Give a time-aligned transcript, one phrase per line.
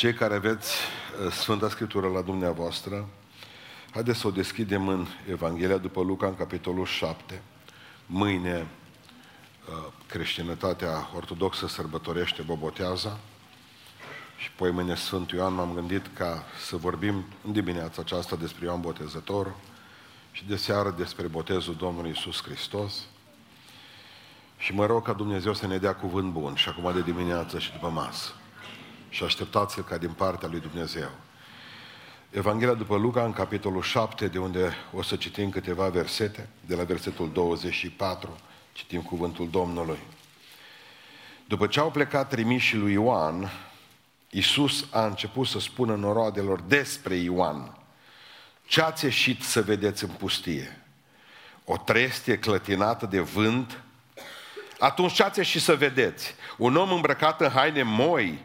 [0.00, 0.74] Cei care aveți
[1.24, 3.08] uh, Sfânta Scriptură la dumneavoastră,
[3.90, 7.42] haideți să o deschidem în Evanghelia după Luca, în capitolul 7.
[8.06, 8.66] Mâine
[9.68, 13.18] uh, creștinătatea ortodoxă sărbătorește Boboteaza
[14.36, 18.80] și poi mâine Sfântul Ioan m-am gândit ca să vorbim în dimineața aceasta despre Ioan
[18.80, 19.54] Botezător
[20.32, 23.06] și de seară despre botezul Domnului Isus Hristos.
[24.56, 27.72] Și mă rog ca Dumnezeu să ne dea cuvânt bun și acum de dimineață și
[27.72, 28.34] după masă.
[29.10, 31.10] Și așteptați-l ca din partea lui Dumnezeu.
[32.30, 36.84] Evanghelia după Luca, în capitolul 7, de unde o să citim câteva versete, de la
[36.84, 38.38] versetul 24,
[38.72, 39.98] citim cuvântul Domnului.
[41.46, 43.50] După ce au plecat trimișii lui Ioan,
[44.30, 47.76] Iisus a început să spună noroadelor despre Ioan.
[48.66, 50.84] Ce ați ieșit să vedeți în pustie?
[51.64, 53.82] O trestie clătinată de vânt?
[54.78, 56.34] Atunci ce ați ieșit să vedeți?
[56.56, 58.44] Un om îmbrăcat în haine moi?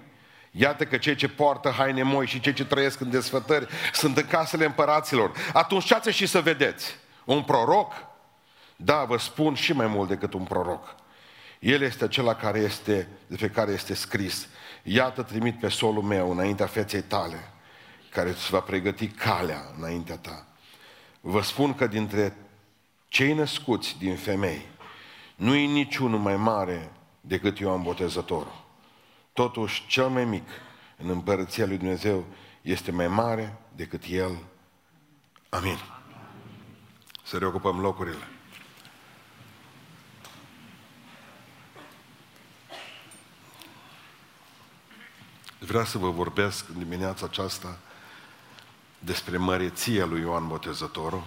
[0.57, 4.27] Iată că cei ce poartă haine moi și cei ce trăiesc în desfătări sunt în
[4.27, 5.31] casele împăraților.
[5.53, 6.95] Atunci ce ați ieșit să vedeți?
[7.25, 7.93] Un proroc?
[8.75, 10.95] Da, vă spun și mai mult decât un proroc.
[11.59, 14.47] El este acela care este, despre care este scris.
[14.83, 17.51] Iată trimit pe solul meu înaintea feței tale,
[18.09, 20.45] care îți va pregăti calea înaintea ta.
[21.21, 22.37] Vă spun că dintre
[23.07, 24.65] cei născuți din femei,
[25.35, 28.64] nu e niciunul mai mare decât Ioan Botezătorul.
[29.35, 30.47] Totuși, cel mai mic
[30.97, 32.25] în împărăția lui Dumnezeu
[32.61, 34.37] este mai mare decât El.
[35.49, 35.77] Amin.
[37.23, 38.27] Să reocupăm locurile.
[45.59, 47.77] Vreau să vă vorbesc în dimineața aceasta
[48.99, 51.23] despre măreția lui Ioan Botezătorul,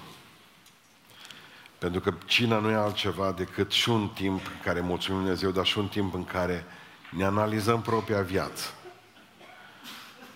[1.78, 5.66] pentru că cina nu e altceva decât și un timp în care mulțumim Dumnezeu, dar
[5.66, 6.66] și un timp în care
[7.10, 8.66] ne analizăm propria viață.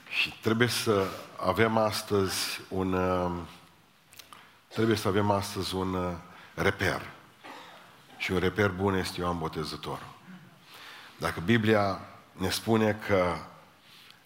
[0.08, 1.06] Și trebuie să
[1.36, 2.96] avem astăzi un
[4.68, 6.16] trebuie să avem astăzi un
[6.54, 7.02] reper.
[8.16, 10.10] Și un reper bun este Ioan Botezătorul.
[11.18, 12.00] Dacă Biblia
[12.32, 13.36] ne spune că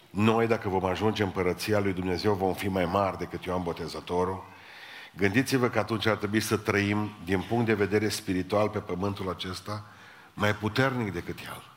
[0.09, 4.45] noi, dacă vom ajunge în Părăția lui Dumnezeu, vom fi mai mari decât Ioan Botezătorul.
[5.15, 9.85] Gândiți-vă că atunci ar trebui să trăim, din punct de vedere spiritual, pe pământul acesta,
[10.33, 11.76] mai puternic decât El.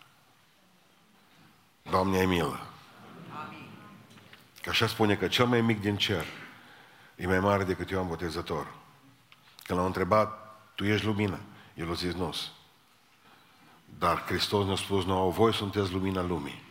[1.82, 2.66] Doamne, ai milă.
[4.62, 6.24] Că așa spune că cel mai mic din cer
[7.16, 8.74] e mai mare decât Ioan Botezător.
[9.62, 11.40] Când l-au întrebat, tu ești lumină?
[11.74, 12.34] El a zis, nu
[13.98, 16.62] Dar Hristos ne-a spus nouă, voi sunteți lumina lumii.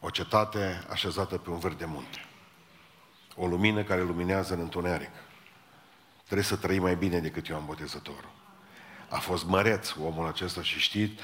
[0.00, 2.26] O cetate așezată pe un verde munte.
[3.34, 5.10] O lumină care luminează în întuneric.
[6.24, 8.30] Trebuie să trăim mai bine decât Ioan Botezătorul.
[9.08, 11.22] A fost măreț omul acesta și știți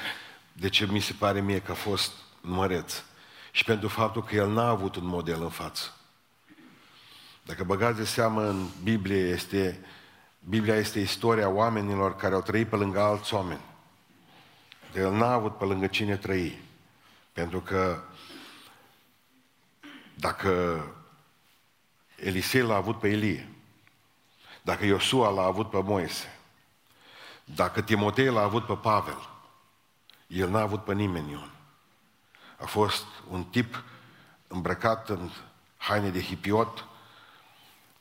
[0.53, 2.13] de ce mi se pare mie că a fost
[2.47, 3.03] măreț?
[3.51, 5.95] Și pentru faptul că el n-a avut un model în față.
[7.43, 9.85] Dacă băgați de seamă în Biblie, este,
[10.49, 13.61] Biblia este istoria oamenilor care au trăit pe lângă alți oameni.
[14.93, 16.63] De el n-a avut pe lângă cine trăi.
[17.33, 18.03] Pentru că
[20.15, 20.85] dacă
[22.17, 23.49] Elisei l-a avut pe Elie,
[24.63, 26.39] dacă Iosua l-a avut pe Moise,
[27.45, 29.29] dacă Timotei l-a avut pe Pavel,
[30.27, 31.54] el n-a avut pe nimeni Ion.
[32.59, 33.83] A fost un tip
[34.47, 35.31] îmbrăcat în
[35.77, 36.85] haine de hipiot,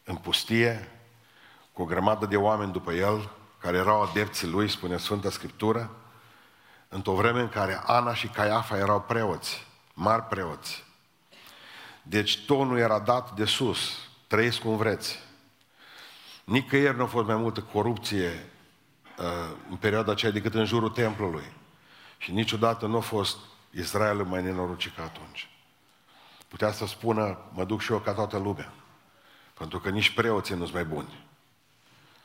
[0.03, 0.91] în pustie,
[1.74, 5.92] cu o grămadă de oameni după el, care erau adepții lui, spune Sfânta Scriptură,
[6.88, 10.84] într-o vreme în care Ana și Caiafa erau preoți, mari preoți.
[12.02, 13.80] Deci tonul era dat de sus,
[14.28, 15.19] trăiți cum vreți.
[16.44, 18.50] Nicăieri nu a fost mai multă corupție
[19.18, 21.52] uh, în perioada aceea decât în jurul templului.
[22.18, 23.38] Și niciodată nu a fost
[23.76, 25.50] Israelul mai nenorocit ca atunci.
[26.48, 28.74] Putea să spună, mă duc și eu ca toată lumea.
[29.54, 31.26] Pentru că nici preoții nu sunt mai buni.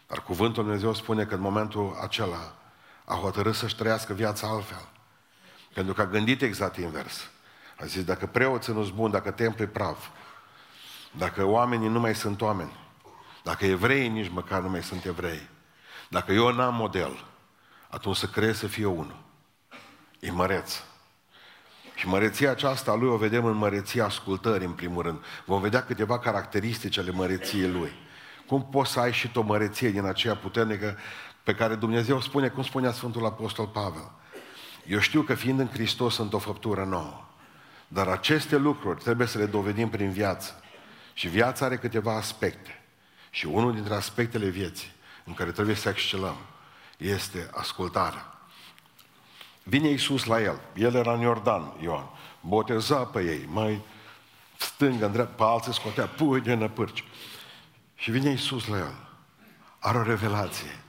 [0.07, 2.55] Dar cuvântul Dumnezeu spune că în momentul acela
[3.05, 4.89] a hotărât să-și trăiască viața altfel.
[5.75, 7.31] Pentru că a gândit exact invers.
[7.81, 10.09] A zis, dacă preoții nu sunt buni, dacă templul e praf,
[11.11, 12.73] dacă oamenii nu mai sunt oameni,
[13.43, 15.49] dacă evreii nici măcar nu mai sunt evrei,
[16.09, 17.25] dacă eu n-am model,
[17.89, 19.23] atunci să crezi să fie unul.
[20.21, 20.83] E măreț.
[21.99, 25.25] Și măreția aceasta a lui o vedem în măreția ascultării, în primul rând.
[25.45, 27.93] Vom vedea câteva caracteristici ale măreției lui.
[28.47, 30.97] Cum poți să ai și o măreție din aceea puternică
[31.43, 34.11] pe care Dumnezeu spune, cum spunea Sfântul Apostol Pavel.
[34.87, 37.25] Eu știu că fiind în Hristos sunt o făptură nouă.
[37.89, 40.63] Dar aceste lucruri trebuie să le dovedim prin viață.
[41.13, 42.83] Și viața are câteva aspecte.
[43.31, 44.93] Și unul dintre aspectele vieții
[45.25, 46.37] în care trebuie să excelăm
[46.97, 48.38] este ascultarea.
[49.69, 50.61] Vine Iisus la el.
[50.75, 52.09] El era în Iordan, Ioan.
[52.41, 53.49] Boteza pe ei.
[53.53, 53.83] Mai
[54.57, 57.05] stângă, în dreapta, pe alții scotea pui de năpârci.
[57.95, 58.95] Și vine Iisus la el.
[59.79, 60.81] Are o revelație.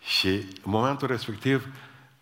[0.00, 1.66] Și în momentul respectiv,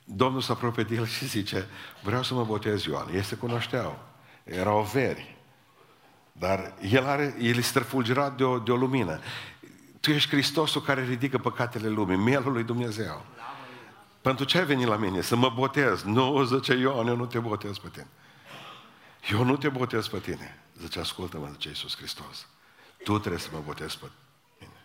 [0.05, 1.69] Domnul se apropie de el și zice,
[2.03, 3.09] vreau să mă botez Ioan.
[3.15, 3.99] Ei se cunoșteau.
[4.45, 5.37] Erau veri.
[6.33, 9.21] Dar el, are, el este străfulgerat de o, de o lumină.
[10.01, 13.25] Tu ești Hristosul care ridică păcatele lumii, mielul lui Dumnezeu.
[14.21, 15.21] Pentru ce ai venit la mine?
[15.21, 16.03] Să mă botez.
[16.03, 18.09] Nu, zice Ioan, eu nu te botez pe tine.
[19.31, 20.63] Eu nu te botez pe tine.
[20.81, 22.47] Zice, ascultă-mă, zice Iisus Hristos.
[23.05, 24.07] Tu trebuie să mă botezi pe
[24.59, 24.85] tine.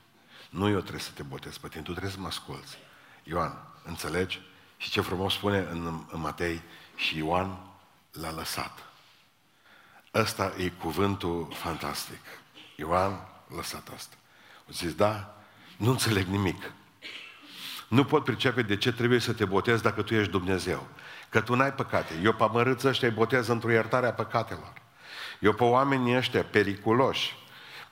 [0.50, 2.78] Nu eu trebuie să te botez pe tine, tu trebuie să mă asculți.
[3.24, 4.42] Ioan, înțelegi?
[4.78, 6.62] Și ce frumos spune în, în Matei,
[6.96, 7.58] și Ioan
[8.12, 8.84] l-a lăsat.
[10.14, 12.22] Ăsta e cuvântul fantastic.
[12.76, 14.16] Ioan a lăsat asta.
[14.70, 15.36] O zis, da,
[15.78, 16.72] nu înțeleg nimic.
[17.88, 20.88] Nu pot pricepe de ce trebuie să te botezi dacă tu ești Dumnezeu.
[21.30, 22.14] Că tu n-ai păcate.
[22.24, 24.74] Eu pe amărâți ăștia îi botez într-o iertare a păcatelor.
[25.40, 27.36] Eu pe oamenii ăștia periculoși,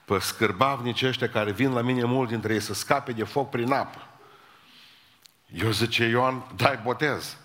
[0.06, 3.72] pe scârbavnici ăștia care vin la mine mult dintre ei să scape de foc prin
[3.72, 4.08] apă.
[5.54, 7.38] Eu zice Ioan, dai botez.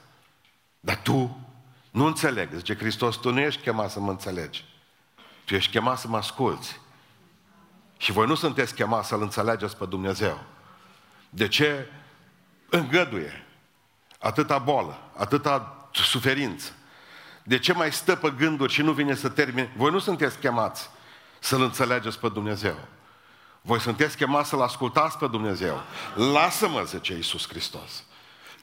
[0.81, 1.49] Dar tu
[1.91, 2.53] nu înțeleg.
[2.55, 4.65] Zice Hristos, tu nu ești chemat să mă înțelegi.
[5.45, 6.81] Tu ești chemat să mă asculți.
[7.97, 10.45] Și voi nu sunteți chemați să-L înțelegeți pe Dumnezeu.
[11.31, 11.87] De ce
[12.69, 13.47] îngăduie
[14.19, 16.73] atâta bolă, atâta suferință?
[17.43, 19.73] De ce mai stă pe gânduri și nu vine să termine?
[19.77, 20.91] Voi nu sunteți chemați
[21.39, 22.79] să-L înțelegeți pe Dumnezeu.
[23.61, 25.81] Voi sunteți chemați să-L ascultați pe Dumnezeu.
[26.15, 28.05] Lasă-mă, zice Iisus Hristos,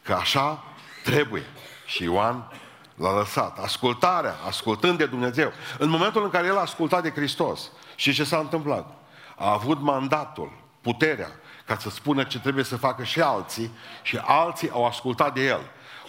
[0.01, 0.63] că așa
[1.03, 1.45] trebuie.
[1.85, 2.51] Și Ioan
[2.95, 3.59] l-a lăsat.
[3.59, 5.51] Ascultarea, ascultând de Dumnezeu.
[5.77, 8.97] În momentul în care el a ascultat de Hristos, și ce s-a întâmplat?
[9.35, 10.51] A avut mandatul,
[10.85, 11.29] puterea,
[11.65, 13.71] ca să spună ce trebuie să facă și alții,
[14.01, 15.61] și alții au ascultat de el.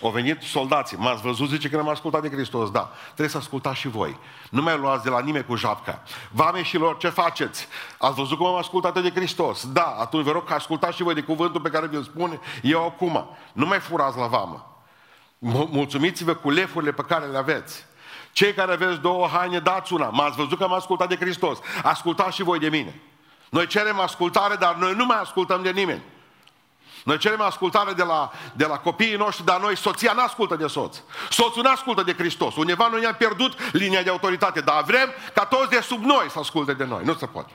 [0.02, 2.92] Au venit soldații, m-ați văzut, zice că n-am ascultat de Hristos, da.
[3.04, 4.18] Trebuie să ascultați și voi.
[4.50, 6.02] Nu mai luați de la nimeni cu japca.
[6.30, 7.68] Vameșilor, ce faceți?
[7.98, 9.72] Ați văzut cum am ascultat de Hristos?
[9.72, 12.84] Da, atunci vă rog că ascultați și voi de cuvântul pe care vi-l spune eu
[12.84, 13.36] acum.
[13.52, 14.84] Nu mai furați la vamă.
[15.70, 17.84] Mulțumiți-vă cu lefurile pe care le aveți.
[18.32, 20.08] Cei care aveți două haine, dați una.
[20.08, 21.58] M-ați văzut că am ascultat de Hristos.
[21.82, 23.00] Ascultați și voi de mine.
[23.56, 26.02] Noi cerem ascultare, dar noi nu mai ascultăm de nimeni.
[27.04, 30.66] Noi cerem ascultare de la, de la copiii noștri, dar noi, soția nu ascultă de
[30.66, 30.96] soț.
[31.30, 32.56] Soțul nu ascultă de Hristos.
[32.56, 36.38] Undeva noi ne-am pierdut linia de autoritate, dar vrem ca toți de sub noi să
[36.38, 37.04] asculte de noi.
[37.04, 37.52] Nu se poate.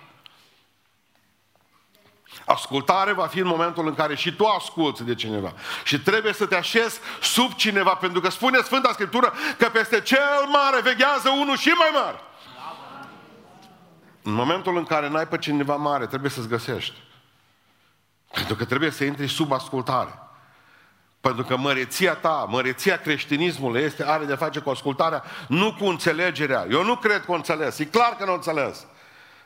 [2.46, 5.54] Ascultare va fi în momentul în care și tu asculți de cineva.
[5.84, 10.46] Și trebuie să te așezi sub cineva, pentru că spune Sfânta Scriptură că peste cel
[10.48, 12.20] mare veghează unul și mai mare.
[14.24, 16.96] În momentul în care n-ai pe cineva mare, trebuie să-ți găsești.
[18.32, 20.14] Pentru că trebuie să intri sub ascultare.
[21.22, 26.68] Pentru că măreția ta, măreția creștinismului este, are de face cu ascultarea, nu cu înțelegerea.
[26.70, 27.80] Eu nu cred că o înțeles.
[27.80, 28.86] E clar că nu o înțeles.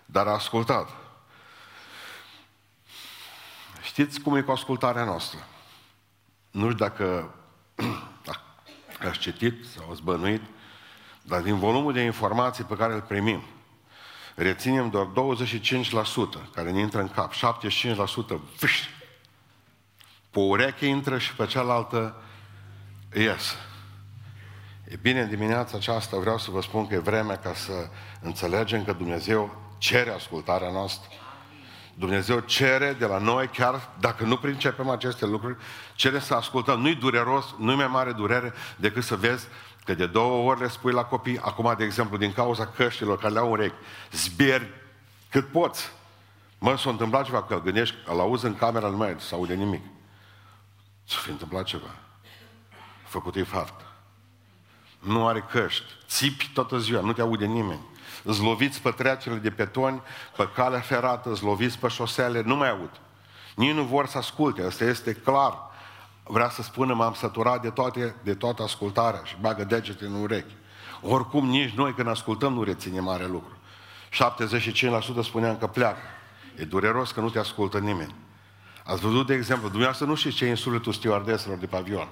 [0.05, 0.89] Dar a ascultat.
[3.81, 5.39] Știți cum e cu ascultarea noastră?
[6.51, 7.35] Nu știu dacă
[9.09, 10.41] ați citit sau ați bănuit,
[11.21, 13.43] dar din volumul de informații pe care îl primim,
[14.35, 17.37] reținem doar 25% care ne intră în cap, 75%
[18.59, 18.81] vâș,
[20.29, 22.21] pe ureche intră și pe cealaltă
[23.13, 23.55] ies.
[24.87, 27.89] E bine, în dimineața aceasta vreau să vă spun că e vremea ca să
[28.21, 31.09] înțelegem că Dumnezeu cere ascultarea noastră.
[31.93, 35.57] Dumnezeu cere de la noi, chiar dacă nu pricepem aceste lucruri,
[35.93, 36.79] cere să ascultăm.
[36.79, 39.47] Nu-i dureros, nu-i mai mare durere decât să vezi
[39.85, 43.33] că de două ori le spui la copii, acum, de exemplu, din cauza căștilor care
[43.33, 43.75] le-au urechi,
[44.11, 44.69] zbieri
[45.29, 45.91] cât poți.
[46.59, 49.81] Mă, s-a întâmplat ceva, că gândești, îl auzi în camera, nu mai se aude nimic.
[51.03, 51.95] S-a fi întâmplat ceva.
[53.03, 53.81] A făcut infarct.
[54.99, 55.85] Nu are căști.
[56.07, 57.81] Țipi toată ziua, nu te aude nimeni
[58.31, 60.01] zloviți pe trecerile de petoni,
[60.37, 62.91] pe calea ferată, zloviți pe șosele, nu mai aud.
[63.55, 65.57] Nici nu vor să asculte, asta este clar.
[66.27, 70.55] Vrea să spună, m-am săturat de, toate, de toată ascultarea și bagă degete în urechi.
[71.01, 73.57] Oricum, nici noi când ascultăm nu reținem mare lucru.
[75.19, 76.01] 75% spuneam că pleacă.
[76.55, 78.15] E dureros că nu te ascultă nimeni.
[78.83, 82.07] Ați văzut, de exemplu, dumneavoastră nu știți ce e insuletul stewardeselor de pe avion.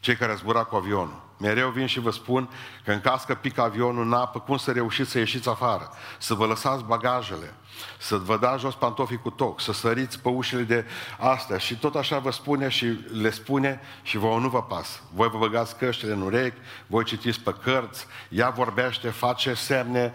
[0.00, 1.22] Cei care zbura cu avionul.
[1.36, 2.48] Mereu vin și vă spun
[2.84, 5.90] că în caz că pică avionul în apă, cum să reușiți să ieșiți afară?
[6.18, 7.54] Să vă lăsați bagajele,
[7.98, 10.86] să vă dați jos pantofii cu toc, să săriți pe ușile de
[11.18, 15.00] astea și tot așa vă spune și le spune și vouă nu vă pasă.
[15.12, 20.14] Voi vă băgați căștile în urechi, voi citiți pe cărți, ea vorbește, face semne,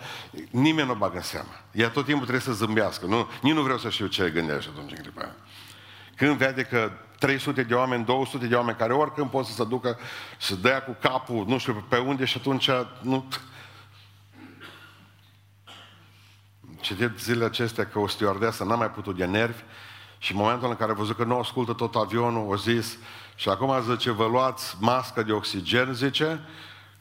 [0.50, 1.62] nimeni nu o bagă în seama.
[1.72, 3.06] Ea tot timpul trebuie să zâmbească.
[3.06, 5.36] Nu, nici nu vreau să știu ce gândește atunci în clipa aia.
[6.16, 9.98] Când vede că 300 de oameni, 200 de oameni care oricând pot să se ducă,
[10.40, 12.70] să dea cu capul, nu știu pe unde și atunci
[13.02, 13.26] nu...
[16.82, 19.62] citit zilele acestea că o stewardesă n-a mai putut de nervi
[20.18, 22.98] și în momentul în care a văzut că nu ascultă tot avionul, o zis
[23.36, 26.40] și acum zice, vă luați masca de oxigen, zice,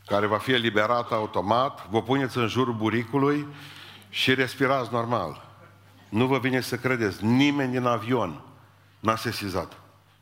[0.06, 3.46] care va fi eliberată automat, vă puneți în jurul buricului
[4.08, 5.46] și respirați normal.
[6.08, 8.40] Nu vă vine să credeți, nimeni din avion
[9.00, 9.72] n-a sesizat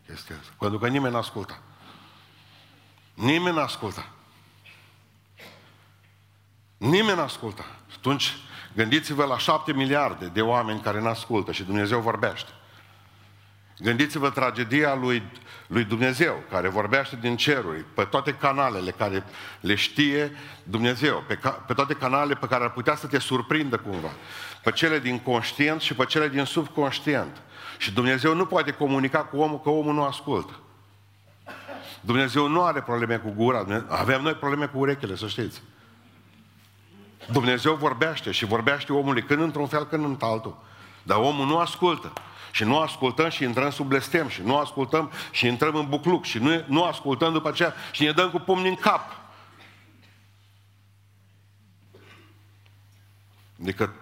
[0.07, 0.53] chestia asta.
[0.59, 1.61] Pentru că nimeni n-a ascultat.
[3.15, 4.09] Nimeni n-a ascultat.
[6.77, 7.67] Nimeni n-a ascultat.
[7.97, 8.37] Atunci,
[8.75, 12.51] gândiți-vă la șapte miliarde de oameni care nu ascultă și Dumnezeu vorbește.
[13.79, 15.23] Gândiți-vă tragedia lui,
[15.67, 19.25] lui Dumnezeu, care vorbește din ceruri, pe toate canalele care
[19.61, 23.77] le știe Dumnezeu, pe, ca, pe toate canalele pe care ar putea să te surprindă
[23.77, 24.11] cumva,
[24.63, 27.43] pe cele din conștient și pe cele din subconștient.
[27.79, 30.53] Și Dumnezeu nu poate comunica cu omul că omul nu ascultă.
[32.01, 35.63] Dumnezeu nu are probleme cu gura, avem noi probleme cu urechile, să știți.
[37.31, 40.65] Dumnezeu vorbește și vorbește omului când într-un fel, când într-altul.
[41.03, 42.13] Dar omul nu ascultă.
[42.51, 46.39] Și nu ascultăm și intrăm sub blestem și nu ascultăm și intrăm în bucluc și
[46.39, 49.17] nu, nu ascultăm după aceea și ne dăm cu pumni în cap.
[53.61, 53.93] Adică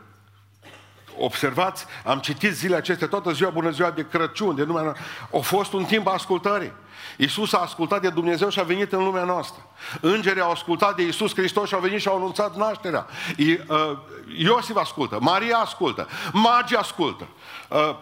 [1.19, 4.93] observați, am citit zilele acestea, toată ziua, bună ziua de Crăciun, de numai...
[5.33, 6.73] A fost un timp ascultării.
[7.17, 9.67] Iisus a ascultat de Dumnezeu și a venit în lumea noastră.
[10.01, 13.07] Îngerii au ascultat de Iisus Hristos și au venit și au anunțat nașterea.
[13.39, 13.99] Uh,
[14.37, 17.29] Iosif ascultă, Maria ascultă, magii ascultă,
[17.69, 17.97] uh,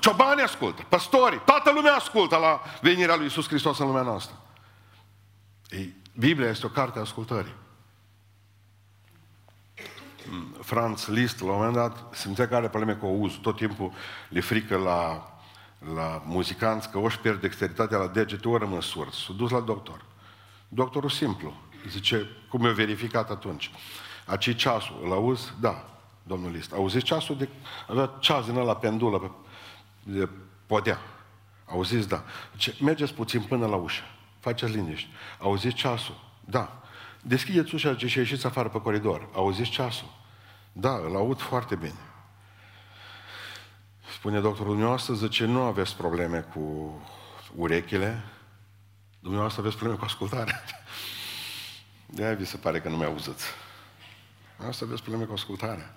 [0.00, 4.34] ciobanii ascultă, păstorii, toată lumea ascultă la venirea lui Iisus Hristos în lumea noastră.
[5.68, 7.54] Ei, Biblia este o carte a ascultării.
[10.60, 13.40] Franz Liszt, la un moment dat, simțea că are probleme cu auzul.
[13.42, 13.92] Tot timpul
[14.28, 15.30] le frică la,
[15.94, 19.12] la muzicanți că ori pierd dexteritatea la degete, ori rămân surd.
[19.12, 20.04] S-a dus la doctor.
[20.68, 21.54] Doctorul simplu.
[21.88, 23.70] Zice, cum e verificat atunci?
[24.26, 25.52] Aci ceasul, îl auzi?
[25.60, 25.84] Da,
[26.22, 26.72] domnul Liszt.
[26.72, 27.36] Auziți ceasul?
[27.36, 27.48] De...
[27.88, 29.30] Avea ceas din ăla pendulă pe
[30.02, 30.28] de
[30.66, 30.98] podea.
[31.64, 32.08] Auziți?
[32.08, 32.24] Da.
[32.56, 34.02] Ce, mergeți puțin până la ușă.
[34.40, 35.08] Faceți liniște.
[35.38, 36.20] Auziți ceasul?
[36.44, 36.82] Da.
[37.22, 39.28] Deschideți ușa și ieșiți afară pe coridor.
[39.32, 40.18] Auziți ceasul?
[40.72, 41.98] Da, îl aud foarte bine.
[44.12, 46.94] Spune doctorul dumneavoastră, zice, nu aveți probleme cu
[47.54, 48.22] urechile,
[49.20, 50.62] dumneavoastră aveți probleme cu ascultarea.
[52.14, 53.44] De aia vi se pare că nu mi-auziți.
[54.68, 55.94] Asta aveți probleme cu ascultarea.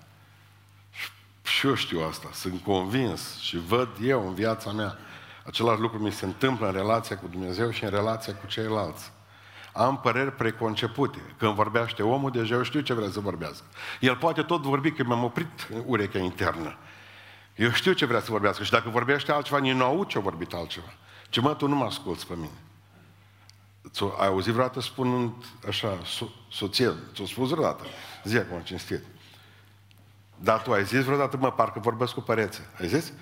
[1.42, 4.98] Și eu știu asta, sunt convins și văd eu în viața mea.
[5.44, 9.12] Același lucru mi se întâmplă în relația cu Dumnezeu și în relația cu ceilalți.
[9.74, 11.18] Am păreri preconcepute.
[11.36, 13.64] Când vorbește omul, deja eu știu ce vrea să vorbească.
[14.00, 16.76] El poate tot vorbi, că mi-am oprit urechea internă.
[17.54, 20.20] Eu știu ce vrea să vorbească și dacă vorbește altceva, nici nu aud ce a
[20.20, 20.94] vorbit altceva.
[21.28, 22.58] Ce mă, tu nu mă asculți pe mine.
[23.90, 25.32] Ți-o, ai auzit vreodată spunând
[25.68, 27.84] așa, so, soție, ți-o spus vreodată?
[28.24, 29.02] Zi acum, cinstit.
[30.36, 32.70] Dar tu ai zis vreodată, mă, parcă vorbesc cu părețe.
[32.80, 33.12] Ai zis?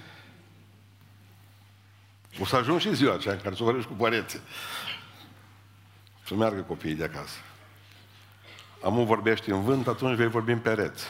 [2.41, 4.41] O să ajung și ziua aceea în care să vorbești cu părețe.
[6.27, 7.39] Să meargă copiii de acasă.
[8.85, 11.07] Amu vorbești în vânt, atunci vei vorbi în pereți.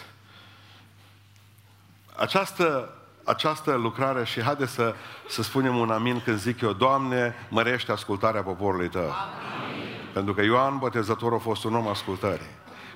[2.16, 4.94] Această, această lucrare și haide să,
[5.28, 9.00] să spunem un amin când zic eu, Doamne, mărește ascultarea poporului Tău.
[9.02, 9.82] Amin.
[10.12, 12.50] Pentru că Ioan Botezătorul a fost un om ascultării.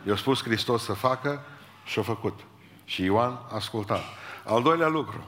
[0.06, 1.42] I-a spus Hristos să facă
[1.85, 2.40] și a făcut.
[2.85, 4.02] Și Ioan a ascultat.
[4.44, 5.26] Al doilea lucru,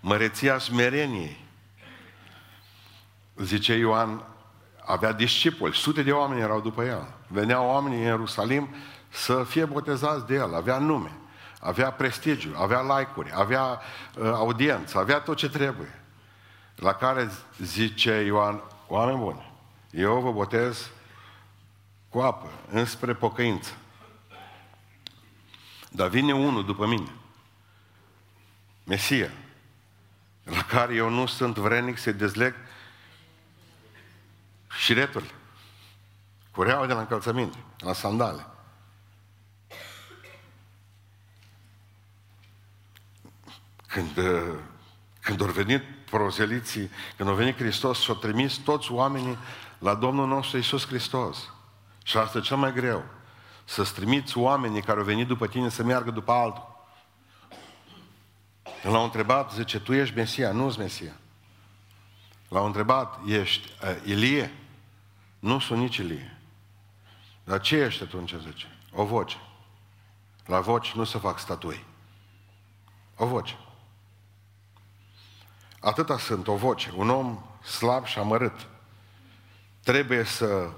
[0.00, 1.44] măreția smereniei.
[3.36, 4.22] Zice Ioan,
[4.90, 7.08] avea discipoli, sute de oameni erau după el.
[7.26, 8.74] Veneau oamenii în Ierusalim
[9.08, 11.12] să fie botezați de el, avea nume,
[11.60, 13.80] avea prestigiu, avea like-uri, avea
[14.18, 16.00] uh, audiență, avea tot ce trebuie.
[16.76, 19.52] La care zice Ioan, oameni buni,
[19.90, 20.90] eu vă botez
[22.08, 23.70] cu apă, înspre pocăință.
[25.90, 27.12] Dar vine unul după mine,
[28.84, 29.30] Mesia,
[30.44, 32.54] la care eu nu sunt vrenic să dezleg
[34.78, 35.30] șireturile,
[36.50, 38.46] cureaua de la încălțăminte, la sandale.
[43.86, 44.58] Când, uh,
[45.20, 49.38] când au venit prozeliții, când au venit Hristos și au trimis toți oamenii
[49.78, 51.50] la Domnul nostru Iisus Hristos.
[52.04, 53.04] Și asta e cel mai greu.
[53.64, 56.68] Să-ți trimiți oamenii care au venit după tine să meargă după altul.
[58.82, 61.12] L-au întrebat, zice, tu ești Mesia, nu-s Mesia.
[62.48, 64.52] L-au întrebat, ești uh, Ilie?
[65.40, 66.38] Nu sunt nici Ilie.
[67.44, 68.78] Dar ce ești atunci, zice?
[68.92, 69.36] O voce.
[70.46, 71.84] La voci nu se fac statui.
[73.16, 73.58] O voce.
[75.80, 76.92] Atâta sunt, o voce.
[76.96, 78.68] Un om slab și amărât.
[79.82, 80.70] Trebuie să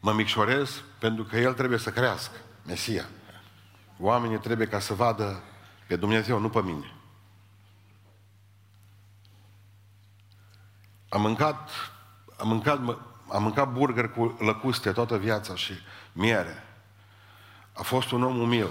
[0.00, 2.36] mă micșorez pentru că el trebuie să crească.
[2.66, 3.04] Mesia.
[3.98, 5.42] Oamenii trebuie ca să vadă
[5.86, 6.92] Pe Dumnezeu, nu pe mine.
[11.08, 11.70] Am mâncat,
[12.38, 12.78] am mâncat,
[13.28, 15.72] am mâncat burger cu lăcuste toată viața și
[16.12, 16.64] miere.
[17.72, 18.68] A fost un om umil.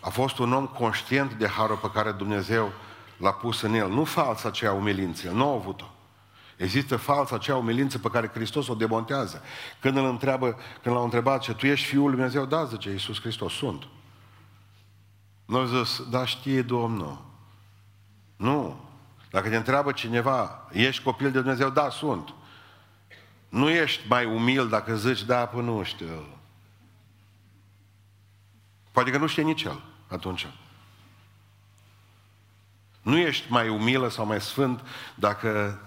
[0.00, 2.72] A fost un om conștient de harul pe care Dumnezeu
[3.16, 3.90] l-a pus în el.
[3.90, 5.90] Nu falsa aceea umilință, nu a avut-o.
[6.56, 9.42] Există falsa aceea umilință pe care Hristos o demontează.
[9.80, 13.20] Când îl întreabă, când l-au întrebat ce tu ești Fiul lui Dumnezeu, da, zice Iisus
[13.20, 13.88] Hristos, sunt.
[15.44, 17.24] Nu zis, da, știe Domnul.
[18.36, 18.80] Nu.
[19.30, 21.70] Dacă te întreabă cineva, ești copil de Dumnezeu?
[21.70, 22.34] Da, sunt.
[23.48, 26.26] Nu ești mai umil dacă zici, da, până nu știu.
[28.92, 30.46] Poate că nu știe nici el atunci.
[33.02, 34.80] Nu ești mai umilă sau mai sfânt
[35.14, 35.80] dacă...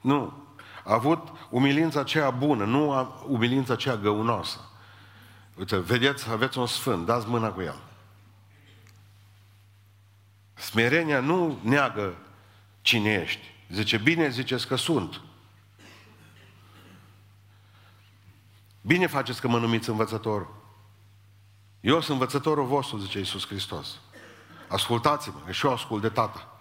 [0.00, 0.42] Nu.
[0.84, 4.60] A avut umilința aceea bună, nu umilința aceea găunoasă.
[5.54, 7.78] Uite, vedeți, aveți un sfânt, dați mâna cu el.
[10.54, 12.16] Smerenia nu neagă
[12.80, 13.54] cine ești.
[13.68, 15.20] Zice, bine ziceți că sunt.
[18.86, 20.48] Bine faceți că mă numiți învățător.
[21.80, 23.98] Eu sunt învățătorul vostru, zice Iisus Hristos.
[24.68, 26.58] Ascultați-mă, că și eu ascult de tata.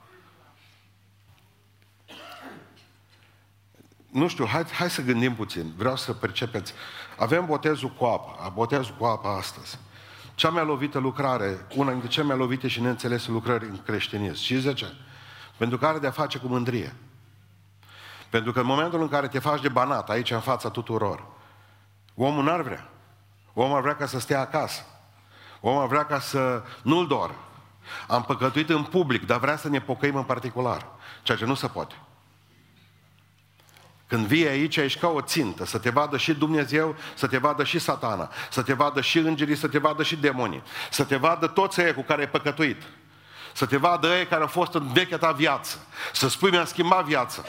[4.12, 5.74] Nu știu, hai, hai să gândim puțin.
[5.78, 6.74] Vreau să percepeți.
[7.18, 8.52] Avem botezul cu apă.
[8.54, 9.80] Botezul cu apă astăzi.
[10.36, 14.44] Cea mai lovită lucrare, una dintre cele mai lovite și neînțelese lucrări în creștinism.
[14.44, 14.94] Și zice,
[15.58, 16.96] pentru că are de-a face cu mândrie.
[18.30, 21.32] Pentru că în momentul în care te faci de banat, aici în fața tuturor,
[22.16, 22.90] omul n-ar vrea.
[23.54, 24.86] Omul ar vrea ca să stea acasă.
[25.60, 27.36] Omul ar vrea ca să nu-l doară.
[28.08, 30.86] Am păcătuit în public, dar vrea să ne pocăim în particular.
[31.24, 31.96] Ceea ce nu se poate.
[34.08, 37.64] Când vii aici, ești ca o țintă, să te vadă și Dumnezeu, să te vadă
[37.64, 41.48] și satana, să te vadă și îngerii, să te vadă și demonii, să te vadă
[41.48, 42.82] toți ei cu care ai păcătuit,
[43.54, 45.78] să te vadă ei care au fost în vechea ta viață,
[46.14, 47.42] să spui mi-a schimbat viața.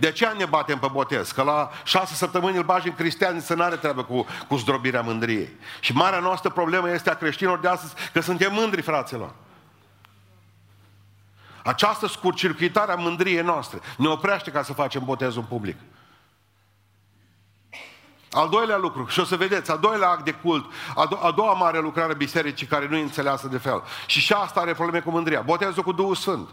[0.00, 3.54] De aceea ne batem pe botez, că la șase săptămâni îl bagi în cristiani să
[3.54, 5.56] n-are treabă cu, cu zdrobirea mândriei.
[5.80, 9.34] Și marea noastră problemă este a creștinilor de astăzi că suntem mândri, fraților.
[11.64, 15.76] Această scurcircuitare a mândriei noastre ne oprește ca să facem botezul public.
[18.30, 21.30] Al doilea lucru, și o să vedeți, al doilea act de cult, a, do- a
[21.30, 23.82] doua mare lucrare bisericii care nu e înțeleasă de fel.
[24.06, 25.40] Și și asta are probleme cu mândria.
[25.40, 26.48] Botezul cu Duhul Sfânt.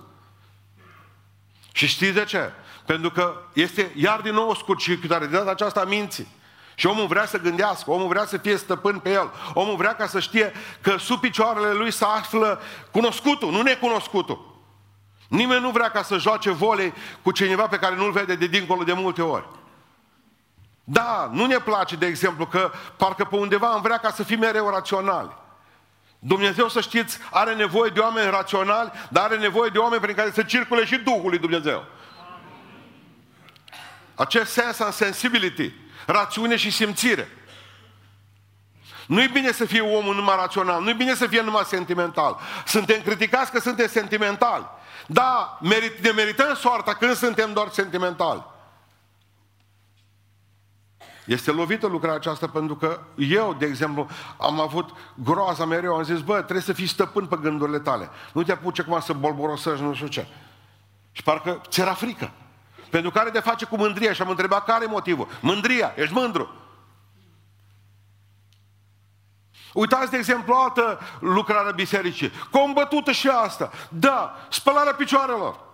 [1.78, 2.52] Și știți de ce?
[2.86, 6.28] Pentru că este iar din nou o scurcircuitare, de data aceasta a minții.
[6.76, 10.08] Și omul vrea să gândească, omul vrea să fie stăpân pe el, omul vrea ca
[10.08, 12.62] să știe că sub picioarele lui se află
[12.92, 14.62] cunoscutul, nu necunoscutul.
[15.28, 18.84] Nimeni nu vrea ca să joace volei cu cineva pe care nu-l vede de dincolo
[18.84, 19.46] de multe ori.
[20.84, 24.40] Da, nu ne place, de exemplu, că parcă pe undeva am vrea ca să fim
[24.40, 25.38] mereu raționali.
[26.20, 30.32] Dumnezeu, să știți, are nevoie de oameni raționali, dar are nevoie de oameni prin care
[30.32, 31.86] să circule și Duhul lui Dumnezeu.
[34.16, 35.74] Acest sens and sensibility,
[36.06, 37.32] rațiune și simțire.
[39.08, 42.40] Nu-i bine să fie omul numai rațional, nu-i bine să fie numai sentimental.
[42.66, 44.66] Suntem criticați că suntem sentimentali.
[45.08, 48.44] Da, merit, ne merităm soarta când suntem doar sentimentali.
[51.28, 56.20] Este lovită lucrarea aceasta pentru că eu, de exemplu, am avut groaza mereu, am zis,
[56.22, 58.10] bă, trebuie să fii stăpân pe gândurile tale.
[58.34, 60.28] Nu te apuce acum să bolborosăși, nu știu ce.
[61.12, 62.32] Și parcă ți era frică.
[62.90, 65.28] Pentru care de face cu mândria și am întrebat care e motivul.
[65.42, 66.50] Mândria, ești mândru.
[69.74, 72.32] Uitați, de exemplu, altă lucrare bisericii.
[72.52, 73.72] Combătută și asta.
[73.90, 75.67] Da, spălarea picioarelor.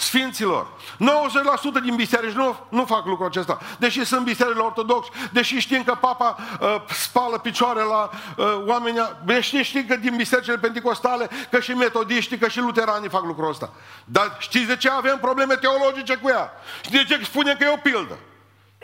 [0.00, 0.66] Sfinților.
[0.98, 3.58] 90% din biserici nu, nu fac lucrul acesta.
[3.78, 9.56] Deși sunt bisericile ortodox, deși știm că papa uh, spală picioare la uh, oameni, deși
[9.56, 13.72] știm că din bisericile pentecostale, că și metodiștii, că și luteranii fac lucrul ăsta.
[14.04, 16.52] Dar știți de ce avem probleme teologice cu ea?
[16.84, 18.18] Știți de ce spune că e o pildă?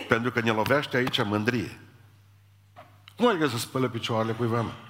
[0.09, 1.81] Pentru că ne lovește aici mândrie.
[3.17, 4.86] Cum adică să spăle picioarele cuiva mea?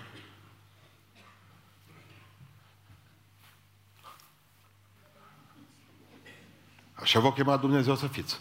[7.06, 8.40] Așa v-a chemat Dumnezeu să fiți.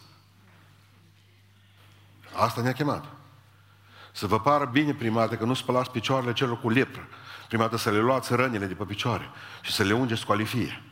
[2.35, 3.05] Asta ne-a chemat.
[4.11, 7.07] Să vă pară bine prima dată că nu spălați picioarele celor cu lepră.
[7.47, 9.29] Prima dată să le luați rănile de pe picioare
[9.61, 10.83] și să le ungeți cu alifie.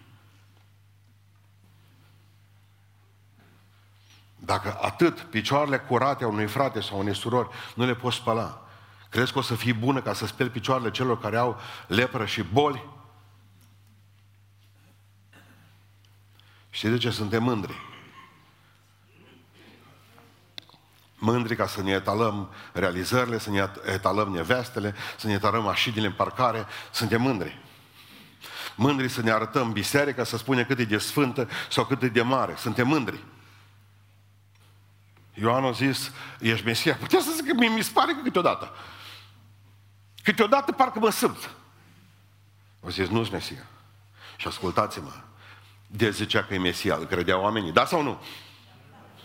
[4.35, 8.67] Dacă atât picioarele curate a unui frate sau unei surori nu le poți spăla,
[9.09, 12.43] Crezi că o să fii bună ca să speli picioarele celor care au lepră și
[12.43, 12.83] boli?
[16.73, 17.81] Știi de ce suntem mândri?
[21.15, 26.13] Mândri ca să ne etalăm realizările, să ne etalăm nevestele, să ne etalăm mașinile în
[26.13, 26.65] parcare.
[26.91, 27.61] Suntem mândri.
[28.75, 32.21] mândri să ne arătăm biserica, să spunem cât e de sfântă sau cât e de
[32.21, 32.55] mare.
[32.57, 33.23] Suntem mândri.
[35.33, 36.95] Ioan a zis, ești Mesia?
[36.95, 38.71] Putea să zic că mi se pare că câteodată.
[40.23, 41.49] Câteodată parcă mă simt.
[42.81, 43.65] O zis, nu-s Mesia.
[44.37, 45.11] Și ascultați-mă,
[45.95, 48.21] de zicea că e Mesia, îl credeau oamenii, da sau nu?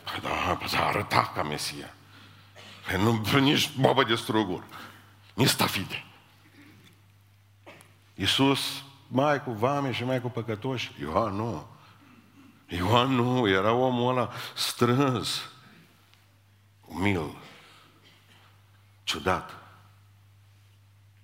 [0.04, 1.94] Păi da, păi s-a arătat ca Mesia.
[2.86, 4.64] Păi nu, nici babă de strugur,
[5.34, 6.04] nici stafide.
[8.14, 11.66] Iisus, mai cu vame și mai cu păcătoși, Ioan nu.
[12.66, 15.50] Ioan nu, era omul ăla strâns,
[16.80, 17.36] umil,
[19.04, 19.56] ciudat,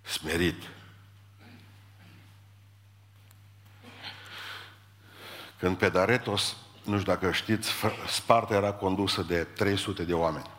[0.02, 0.62] smerit.
[5.58, 7.72] Când pe Daretos, nu știu dacă știți,
[8.08, 10.50] Sparta era condusă de 300 de oameni.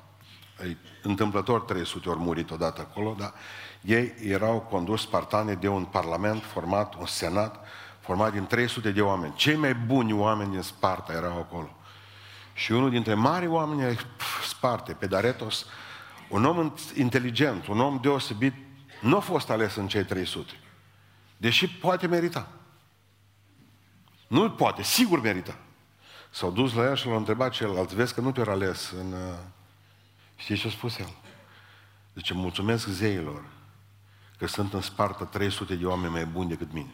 [1.01, 3.33] Întâmplător 300 ori murit odată acolo, dar
[3.81, 7.65] ei erau condus spartane de un parlament format, un senat,
[7.99, 9.33] format din 300 de oameni.
[9.35, 11.75] Cei mai buni oameni din Sparta erau acolo.
[12.53, 13.97] Și unul dintre mari oameni ai
[14.47, 15.65] Sparte, Pedaretos,
[16.29, 18.53] un om inteligent, un om deosebit,
[19.01, 20.51] nu a fost ales în cei 300.
[21.37, 22.47] Deși poate merita.
[24.27, 25.55] Nu poate, sigur merită.
[26.29, 29.11] S-au dus la el și l-au întrebat celălalt, vezi că nu te-au ales în...
[29.11, 29.37] Uh,
[30.35, 31.13] știi ce a spus el?
[32.13, 33.43] Deci mulțumesc zeilor
[34.37, 36.93] că sunt în Sparta 300 de oameni mai buni decât mine.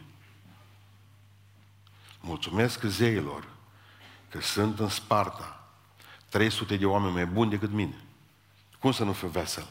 [2.20, 3.48] Mulțumesc zeilor
[4.30, 5.68] că sunt în Sparta
[6.30, 8.04] 300 de oameni mai buni decât mine.
[8.80, 9.68] Cum să nu fiu vesel?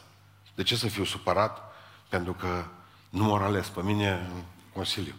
[0.55, 1.73] De ce să fiu supărat?
[2.09, 2.65] Pentru că
[3.09, 4.43] nu m-au ales pe mine în
[4.73, 5.13] Consiliu.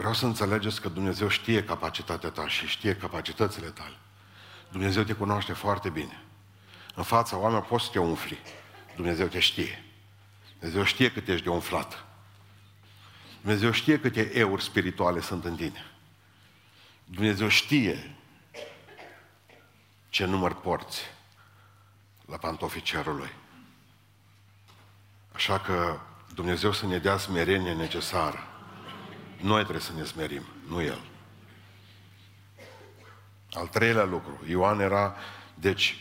[0.00, 3.96] Vreau să înțelegeți că Dumnezeu știe capacitatea ta și știe capacitățile tale.
[4.70, 6.22] Dumnezeu te cunoaște foarte bine.
[6.94, 8.38] În fața oamenilor poți să te umfli.
[8.96, 9.84] Dumnezeu te știe.
[10.58, 12.04] Dumnezeu știe cât ești de umflat.
[13.40, 15.86] Dumnezeu știe câte euri spirituale sunt în tine.
[17.04, 18.16] Dumnezeu știe
[20.08, 21.00] ce număr porți
[22.26, 23.32] la pantofii cerului.
[25.32, 26.00] Așa că
[26.34, 28.49] Dumnezeu să ne dea smerenie necesară.
[29.40, 31.00] Noi trebuie să ne smerim, nu El.
[33.52, 35.16] Al treilea lucru, Ioan era,
[35.54, 35.96] deci,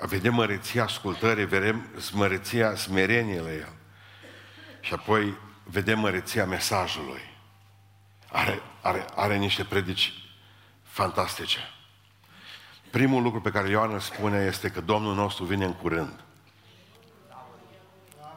[0.00, 3.72] a vedea măreția ascultării, vedem măreția smerenie la El.
[4.80, 7.20] Și apoi vedem măreția mesajului.
[8.28, 10.12] Are, are, are niște predici
[10.82, 11.58] fantastice.
[12.90, 16.20] Primul lucru pe care Ioan îl spune este că Domnul nostru vine în curând.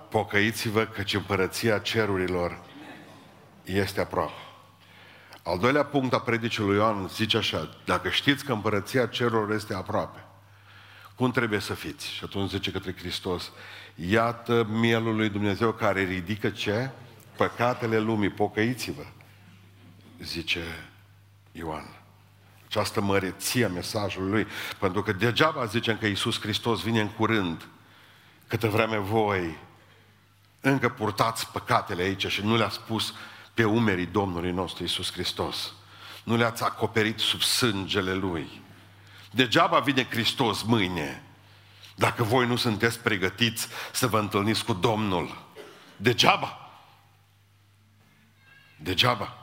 [0.10, 2.67] Pocăiți-vă căci împărăția cerurilor
[3.68, 4.42] este aproape.
[5.44, 10.24] Al doilea punct a predicii Ioan zice așa, dacă știți că împărăția cerurilor este aproape,
[11.16, 12.08] cum trebuie să fiți?
[12.08, 13.52] Și atunci zice către Hristos,
[13.96, 16.90] iată mielul lui Dumnezeu care ridică ce?
[17.36, 19.04] Păcatele lumii, pocăiți-vă,
[20.22, 20.62] zice
[21.52, 21.98] Ioan.
[22.68, 24.48] Această măreție a mesajului lui.
[24.80, 27.68] Pentru că degeaba zicem că Iisus Hristos vine în curând,
[28.48, 29.58] câtă vreme voi
[30.62, 33.14] încă purtați păcatele aici și nu le-ați pus
[33.58, 35.74] pe umerii Domnului nostru Iisus Hristos.
[36.24, 38.62] Nu le-ați acoperit sub sângele Lui.
[39.32, 41.24] Degeaba vine Hristos mâine,
[41.96, 45.46] dacă voi nu sunteți pregătiți să vă întâlniți cu Domnul.
[45.96, 46.70] Degeaba.
[48.80, 49.38] Degeaba.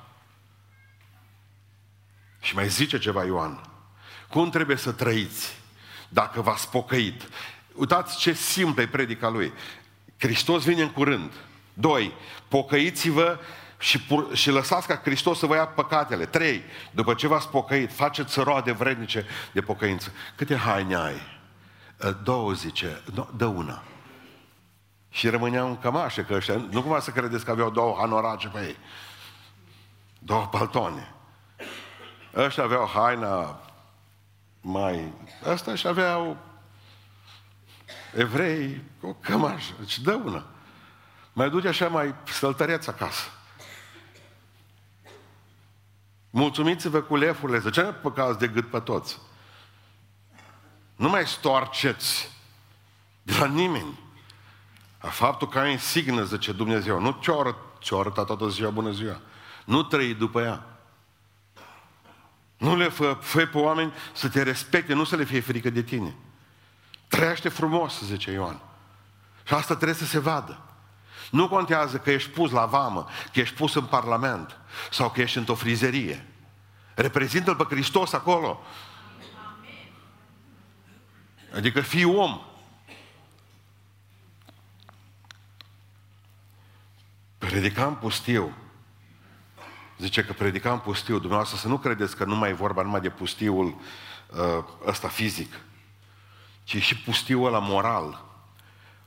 [2.41, 3.61] Și mai zice ceva Ioan.
[4.29, 5.57] Cum trebuie să trăiți
[6.09, 7.29] dacă v-ați pocăit?
[7.73, 9.53] Uitați ce simplă e predica lui.
[10.19, 11.33] Hristos vine în curând.
[11.73, 12.13] Doi,
[12.49, 13.39] pocăiți-vă
[13.85, 16.27] și, pur, și lăsați ca Hristos să vă ia păcatele.
[16.27, 20.13] Trei, după ce v-ați pocăit, faceți roade vrednice de pocăință.
[20.37, 21.21] Câte haine ai?
[22.03, 23.03] Ă, două, zice,
[23.37, 23.83] dă una.
[25.11, 28.67] Și rămâneau în cămașă, că ăștia, nu cumva să credeți că aveau două hanorace pe
[28.67, 28.77] ei.
[30.19, 31.15] Două paltoane.
[32.35, 33.61] Ăștia aveau haina
[34.61, 35.13] mai...
[35.47, 36.37] Ăsta și aveau
[38.15, 39.73] evrei o cămașă.
[39.79, 40.45] Deci dă una.
[41.33, 43.29] Mai duce așa mai săltăreț acasă.
[46.37, 47.59] Mulțumiți-vă cu lefurile.
[47.59, 49.19] De ce nu păcați de gât pe toți?
[50.97, 52.31] Nu mai stoarceți
[53.23, 53.99] de la nimeni.
[54.99, 58.91] A faptul că ai insignă, zice Dumnezeu, nu ți-o arăt, ți-o arătat toată ziua, bună
[58.91, 59.21] ziua.
[59.65, 60.67] Nu trăi după ea.
[62.57, 65.83] Nu le fă, fă pe oameni să te respecte, nu să le fie frică de
[65.83, 66.15] tine.
[67.09, 68.61] Trăiește frumos, zice Ioan.
[69.45, 70.63] Și asta trebuie să se vadă.
[71.31, 74.59] Nu contează că ești pus la vamă, că ești pus în parlament
[74.91, 76.27] sau că ești într-o frizerie.
[76.95, 78.61] Reprezintă-L pe Hristos acolo.
[81.55, 82.41] Adică fii om.
[87.39, 88.57] Predicam pustiu.
[89.99, 91.19] zice că predicam pustiu.
[91.19, 95.55] Dumneavoastră să nu credeți că nu mai e vorba numai de pustiul uh, ăsta fizic,
[96.65, 98.25] ci și pustiul ăla moral,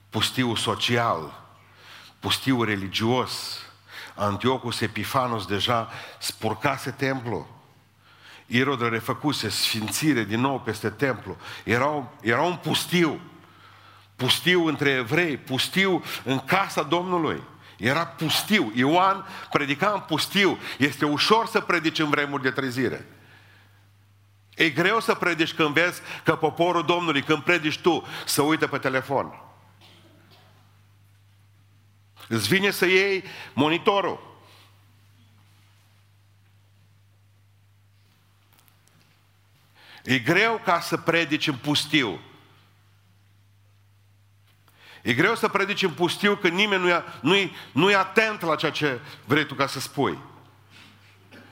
[0.10, 1.47] pustiul social,
[2.20, 3.62] pustiul religios.
[4.16, 7.48] Antiochus Epifanos deja spurcase templu.
[8.46, 11.38] Irod refăcuse sfințire din nou peste templu.
[11.64, 13.20] Era, era un pustiu.
[14.16, 17.44] Pustiu între evrei, pustiu în casa Domnului.
[17.78, 18.72] Era pustiu.
[18.76, 20.58] Ioan predica în pustiu.
[20.78, 23.06] Este ușor să predici în vremuri de trezire.
[24.56, 28.78] E greu să predici când vezi că poporul Domnului, când predici tu, să uită pe
[28.78, 29.47] telefon.
[32.28, 34.40] Îți vine să iei monitorul.
[40.04, 42.20] E greu ca să predici în pustiu.
[45.02, 48.42] E greu să predici în pustiu când nimeni nu e, nu e, nu e atent
[48.42, 50.18] la ceea ce vrei tu ca să spui.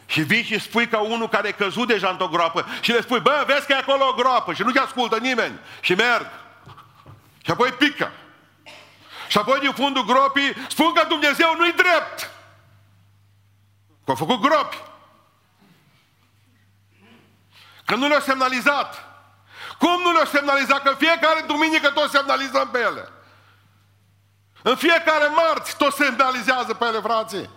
[0.05, 3.19] Și vii și spui ca unul care e căzut deja într-o groapă și le spui,
[3.19, 5.59] bă, vezi că e acolo o groapă și nu te ascultă nimeni.
[5.81, 6.25] Și merg.
[7.43, 8.11] Și apoi pică.
[9.27, 12.31] Și apoi din fundul gropii spun că Dumnezeu nu-i drept.
[14.03, 14.77] Că au făcut gropi.
[17.85, 19.03] Că nu le-au semnalizat.
[19.77, 20.81] Cum nu le-au semnalizat?
[20.81, 23.09] Că fiecare duminică tot semnalizăm pe ele.
[24.61, 27.49] În fiecare marți tot semnalizează pe ele, frații.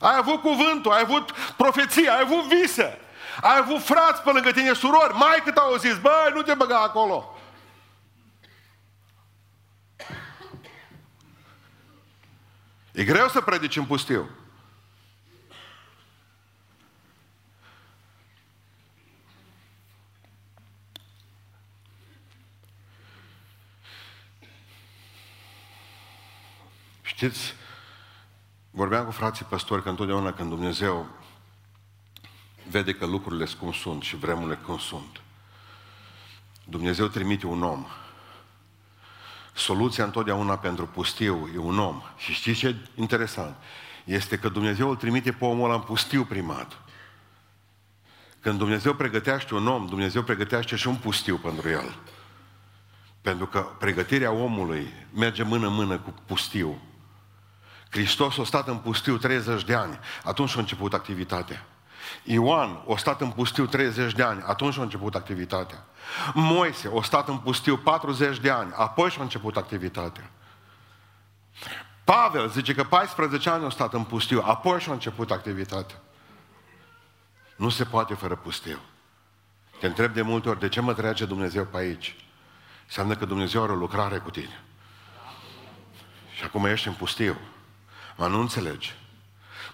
[0.00, 3.00] Ai avut cuvântul, ai avut profeție, ai avut vise.
[3.40, 6.78] Ai avut frați pe lângă tine, surori, mai cât au zis, băi, nu te băga
[6.78, 7.36] acolo.
[12.92, 14.28] E greu să predici în pustiu.
[27.02, 27.54] Știți,
[28.70, 31.06] vorbeam cu frații păstori că întotdeauna când Dumnezeu
[32.68, 35.20] vede că lucrurile sunt cum sunt și vremurile cum sunt,
[36.64, 37.86] Dumnezeu trimite un om.
[39.52, 42.02] Soluția întotdeauna pentru pustiu e un om.
[42.16, 43.56] Și știți ce e interesant?
[44.04, 46.78] Este că Dumnezeu îl trimite pe omul ăla în pustiu primat.
[48.40, 51.96] Când Dumnezeu pregătește un om, Dumnezeu pregătește și un pustiu pentru el.
[53.20, 56.82] Pentru că pregătirea omului merge mână-mână cu pustiu.
[57.90, 59.98] Hristos a stat în pustiu 30 de ani.
[60.24, 61.66] Atunci a început activitatea.
[62.22, 64.42] Ioan a stat în pustiu 30 de ani.
[64.46, 65.84] Atunci a început activitatea.
[66.34, 68.72] Moise a stat în pustiu 40 de ani.
[68.76, 70.30] Apoi și-a început activitatea.
[72.04, 74.42] Pavel zice că 14 ani a stat în pustiu.
[74.44, 75.96] Apoi și-a început activitatea.
[77.56, 78.78] Nu se poate fără pustiu.
[79.80, 82.16] Te întreb de multe ori, de ce mă trece Dumnezeu pe aici?
[82.84, 84.62] Înseamnă că Dumnezeu are o lucrare cu tine.
[86.34, 87.36] Și acum ești în pustiu.
[88.16, 88.94] Mă nu înțelegi.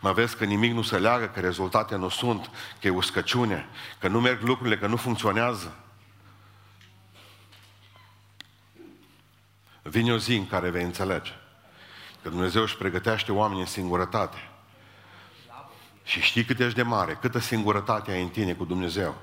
[0.01, 4.09] Mă vezi că nimic nu se leagă, că rezultate nu sunt, că e uscăciune, că
[4.09, 5.77] nu merg lucrurile, că nu funcționează.
[9.83, 11.33] Vine o zi în care vei înțelege
[12.23, 14.51] că Dumnezeu își pregătește oamenii în singurătate.
[16.05, 19.15] Și știi cât ești de mare, câtă singurătate ai în tine cu Dumnezeu.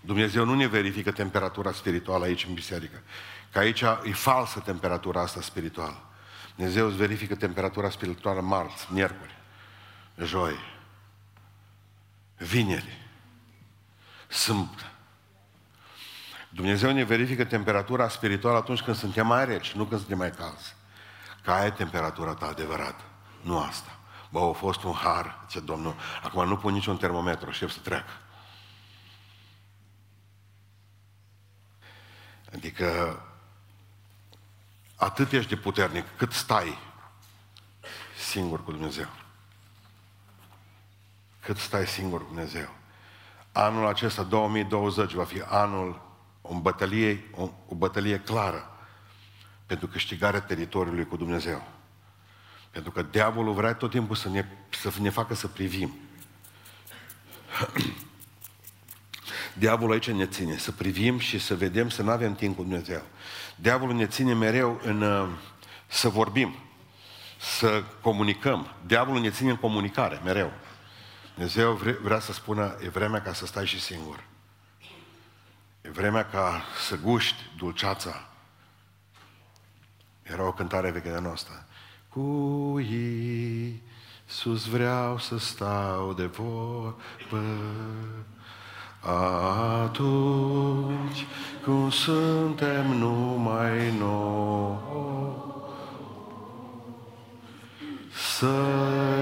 [0.00, 3.02] Dumnezeu nu ne verifică temperatura spirituală aici în biserică.
[3.52, 6.05] Că aici e falsă temperatura asta spirituală.
[6.56, 9.36] Dumnezeu îți verifică temperatura spirituală marți, miercuri,
[10.16, 10.56] joi,
[12.36, 13.08] vineri,
[14.28, 14.90] sâmbătă.
[16.48, 20.74] Dumnezeu ne verifică temperatura spirituală atunci când suntem mai reci, nu când suntem mai calzi.
[21.42, 23.02] Ca e temperatura ta adevărată,
[23.40, 23.98] nu asta.
[24.30, 28.12] Bă, a fost un har, ce Domnul, acum nu pun niciun termometru, știu să treacă.
[32.54, 33.20] Adică
[34.96, 36.78] atât ești de puternic cât stai
[38.18, 39.08] singur cu Dumnezeu.
[41.40, 42.68] Cât stai singur cu Dumnezeu.
[43.52, 46.00] Anul acesta, 2020, va fi anul
[46.40, 48.70] o bătălie, o, o bătălie clară
[49.66, 51.62] pentru câștigarea teritoriului cu Dumnezeu.
[52.70, 54.44] Pentru că diavolul vrea tot timpul să ne,
[54.80, 55.94] să ne facă să privim.
[59.58, 63.02] Diavolul aici ne ține, să privim și să vedem, să nu avem timp cu Dumnezeu.
[63.56, 65.28] Diavolul ne ține mereu în uh,
[65.86, 66.54] să vorbim,
[67.38, 68.74] să comunicăm.
[68.86, 70.52] Diavolul ne ține în comunicare, mereu.
[71.34, 74.24] Dumnezeu vre, vrea să spună, e vremea ca să stai și singur.
[75.80, 78.28] E vremea ca să guști dulceața.
[80.22, 81.66] Era o cântare veche de noastră.
[82.08, 82.80] Cu
[84.24, 86.96] sus vreau să stau de vorbă
[89.82, 91.26] atunci
[91.62, 94.76] când suntem numai noi,
[98.12, 98.76] să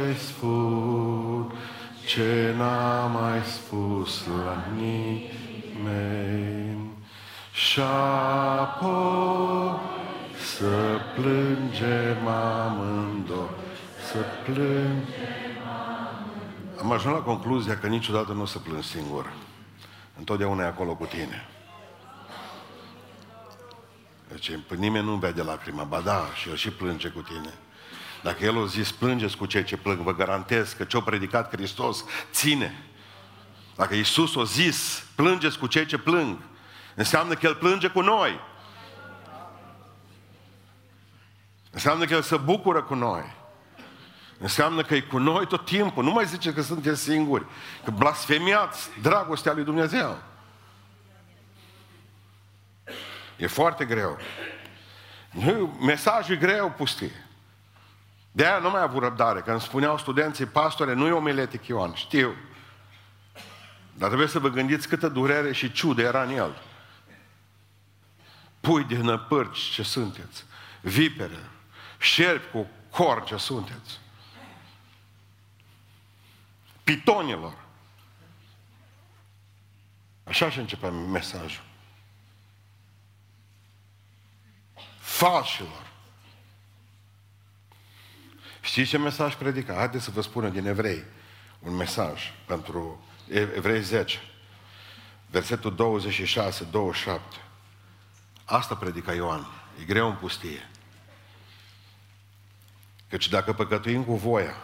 [0.05, 1.53] să-i spun
[2.07, 5.03] ce n-am mai spus la nimeni.
[7.53, 7.81] Și
[8.61, 9.79] apoi
[10.57, 13.49] să plângem amândoi,
[14.13, 15.03] să plângem
[16.81, 19.33] Am ajuns la concluzia că niciodată nu o să plâng singur.
[20.19, 21.49] Întotdeauna e acolo cu tine.
[24.29, 27.55] Deci nimeni nu vede lacrima, ba da, și el și plânge cu tine.
[28.23, 32.05] Dacă El a zis, plângeți cu cei ce plâng, vă garantez că ce-a predicat Hristos
[32.33, 32.85] ține.
[33.77, 36.39] Dacă Iisus a zis, plângeți cu cei ce plâng,
[36.95, 38.41] înseamnă că El plânge cu noi.
[41.71, 43.23] Înseamnă că El se bucură cu noi.
[44.39, 46.05] Înseamnă că e cu noi tot timpul.
[46.05, 47.47] Nu mai zice că suntem singuri.
[47.85, 50.23] Că blasfemiați dragostea lui Dumnezeu.
[53.37, 54.19] E foarte greu.
[55.81, 57.27] Mesajul e greu pustie.
[58.33, 59.41] De aia nu mai avut răbdare.
[59.41, 62.35] Când spuneau studenții, pastore, nu e omiletic Ioan, știu.
[63.93, 66.63] Dar trebuie să vă gândiți câtă durere și ciudă era în el.
[68.61, 70.45] Pui de năpârci ce sunteți,
[70.81, 71.51] vipere,
[71.99, 74.01] șerpi cu cor ce sunteți,
[76.85, 77.65] pitonilor.
[80.25, 81.65] Așa și începe mesajul.
[84.99, 85.93] Falșilor.
[88.61, 89.75] Știți ce mesaj predica?
[89.75, 91.05] Haideți să vă spun din evrei
[91.59, 93.05] un mesaj pentru
[93.55, 94.21] evrei 10,
[95.31, 97.37] versetul 26, 27.
[98.45, 99.47] Asta predica Ioan.
[99.81, 100.69] E greu în pustie.
[103.09, 104.57] Căci dacă păcătuim cu voia,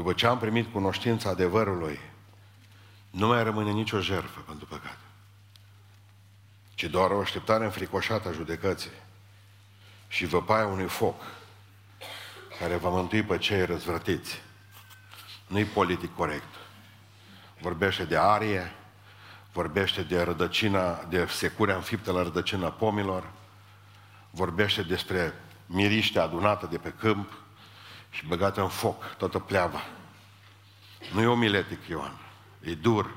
[0.00, 2.00] după ce am primit cunoștința adevărului,
[3.10, 4.98] nu mai rămâne nicio jertfă pentru păcat,
[6.74, 8.90] ci doar o așteptare înfricoșată a judecății
[10.08, 11.22] și văpaia unui foc
[12.58, 14.42] care va mântui pe cei răzvrătiți.
[15.46, 16.54] Nu-i politic corect.
[17.58, 18.72] Vorbește de arie,
[19.52, 23.30] vorbește de rădăcina, de securea înfiptă la rădăcina pomilor,
[24.30, 25.34] vorbește despre
[25.66, 27.32] miriște adunată de pe câmp
[28.10, 29.80] și băgată în foc, toată pleava.
[31.12, 32.18] Nu e omiletic, Ioan.
[32.60, 33.14] E dur.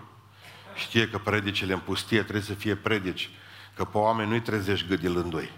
[0.75, 3.29] Știe că predicile în pustie trebuie să fie predici,
[3.75, 5.51] că pe oameni nu-i trezești gâdilându-i.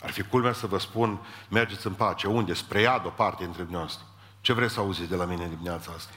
[0.00, 2.26] Ar fi culmea să vă spun, mergeți în pace.
[2.26, 2.54] Unde?
[2.54, 4.04] Spre iad o parte dintre dumneavoastră.
[4.40, 6.12] Ce vreți să auziți de la mine dimineața asta?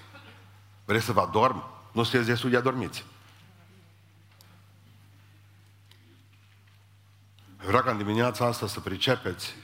[0.85, 1.63] Vreți să vă adorm?
[1.91, 3.05] Nu sunteți destul de adormiți.
[7.57, 9.55] Vreau ca în dimineața asta să pricepeți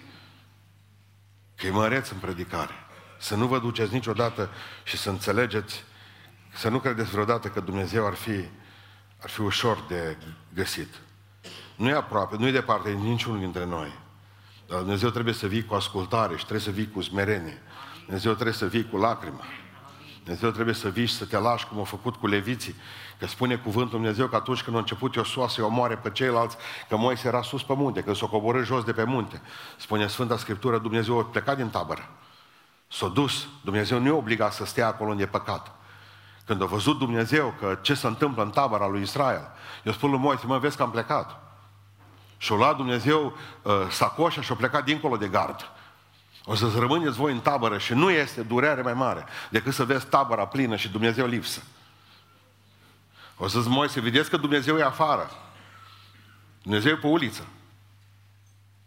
[1.55, 2.73] că e măreț în predicare.
[3.19, 4.49] Să nu vă duceți niciodată
[4.83, 5.83] și să înțelegeți,
[6.53, 8.45] să nu credeți vreodată că Dumnezeu ar fi,
[9.21, 10.17] ar fi ușor de
[10.53, 10.93] găsit.
[11.75, 13.99] Nu e aproape, nu e departe de niciunul dintre noi.
[14.67, 17.61] Dar Dumnezeu trebuie să vii cu ascultare și trebuie să vii cu smerenie.
[18.05, 19.39] Dumnezeu trebuie să vii cu lacrimă.
[20.25, 22.75] Dumnezeu trebuie să vii și să te lași cum a făcut cu leviții.
[23.19, 26.57] Că spune cuvântul Dumnezeu că atunci când a început Iosua să-i omoare pe ceilalți,
[26.89, 29.41] că Moise era sus pe munte, când s-a coborât jos de pe munte.
[29.77, 32.09] Spune Sfânta Scriptură, Dumnezeu a plecat din tabără.
[32.87, 33.47] S-a dus.
[33.63, 35.75] Dumnezeu nu i-a obligat să stea acolo unde e păcat.
[36.45, 39.51] Când a văzut Dumnezeu că ce se întâmplă în tabăra lui Israel,
[39.83, 41.39] i-a spus lui Moise, mă, vezi că am plecat.
[42.37, 45.69] Și-a luat Dumnezeu uh, sacoșa și-a plecat dincolo de gard.
[46.45, 50.05] O să rămâneți voi în tabără și nu este durere mai mare decât să vezi
[50.05, 51.63] tabăra plină și Dumnezeu lipsă.
[53.37, 55.31] O să-ți Moise, vedeți că Dumnezeu e afară.
[56.61, 57.47] Dumnezeu e pe uliță.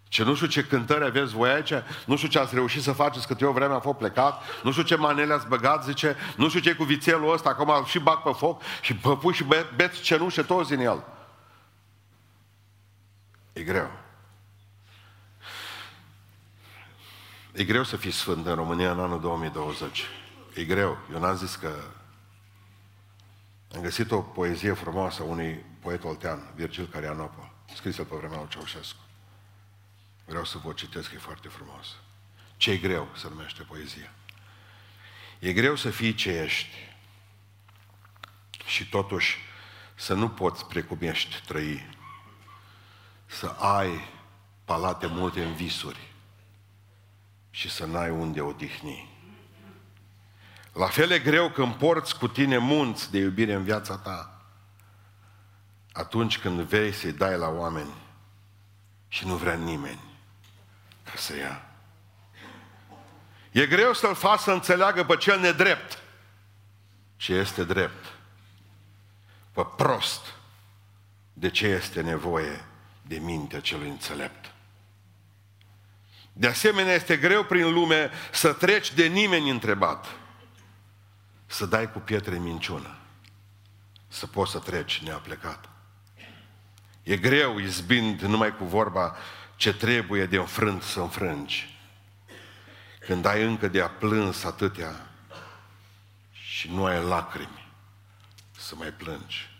[0.08, 1.72] Ce nu știu ce cântări aveți voi aici,
[2.06, 4.82] nu știu ce ați reușit să faceți cât eu vreme am fost plecat, nu știu
[4.82, 8.30] ce manele ați băgat, zice, nu știu ce cu vițelul ăsta, acum și bag pe
[8.32, 11.04] foc și păpui și beți cenușe toți din el.
[13.52, 13.90] E greu.
[17.58, 20.02] E greu să fii sfânt în România în anul 2020.
[20.54, 20.98] E greu.
[21.12, 21.84] Eu n-am zis că...
[23.74, 28.48] Am găsit o poezie frumoasă a unui poet oltean, Virgil Carianopol, scrisă pe vremea lui
[28.48, 28.98] Ceaușescu.
[30.24, 31.96] Vreau să vă citesc, e foarte frumos.
[32.56, 34.12] ce e greu se numește poezia.
[35.38, 36.74] E greu să fii ce ești
[38.66, 39.36] și totuși
[39.94, 41.86] să nu poți precum ești trăi
[43.26, 44.08] să ai
[44.64, 46.08] palate multe în visuri
[47.58, 49.08] și să n-ai unde odihni.
[50.72, 54.42] La fel e greu când porți cu tine munți de iubire în viața ta,
[55.92, 57.94] atunci când vei să-i dai la oameni
[59.08, 60.00] și nu vrea nimeni
[61.04, 61.66] ca să ia.
[63.50, 66.02] E greu să-l faci să înțeleagă pe cel nedrept
[67.16, 68.04] ce este drept,
[69.52, 70.34] pe prost
[71.32, 72.64] de ce este nevoie
[73.02, 74.52] de mintea celui înțelept.
[76.38, 80.06] De asemenea, este greu prin lume să treci de nimeni întrebat.
[81.46, 82.96] Să dai cu pietre minciună.
[84.08, 85.68] Să poți să treci neaplecat.
[87.02, 89.16] E greu izbind numai cu vorba
[89.56, 91.78] ce trebuie de înfrânt să înfrângi.
[93.00, 95.06] Când ai încă de a plâns atâtea
[96.32, 97.72] și nu ai lacrimi
[98.58, 99.50] să mai plângi.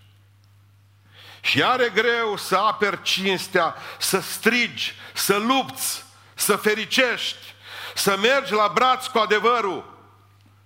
[1.41, 6.07] Și are greu să aperi cinstea, să strigi, să lupți,
[6.39, 7.55] să fericești,
[7.95, 9.97] să mergi la braț cu adevărul,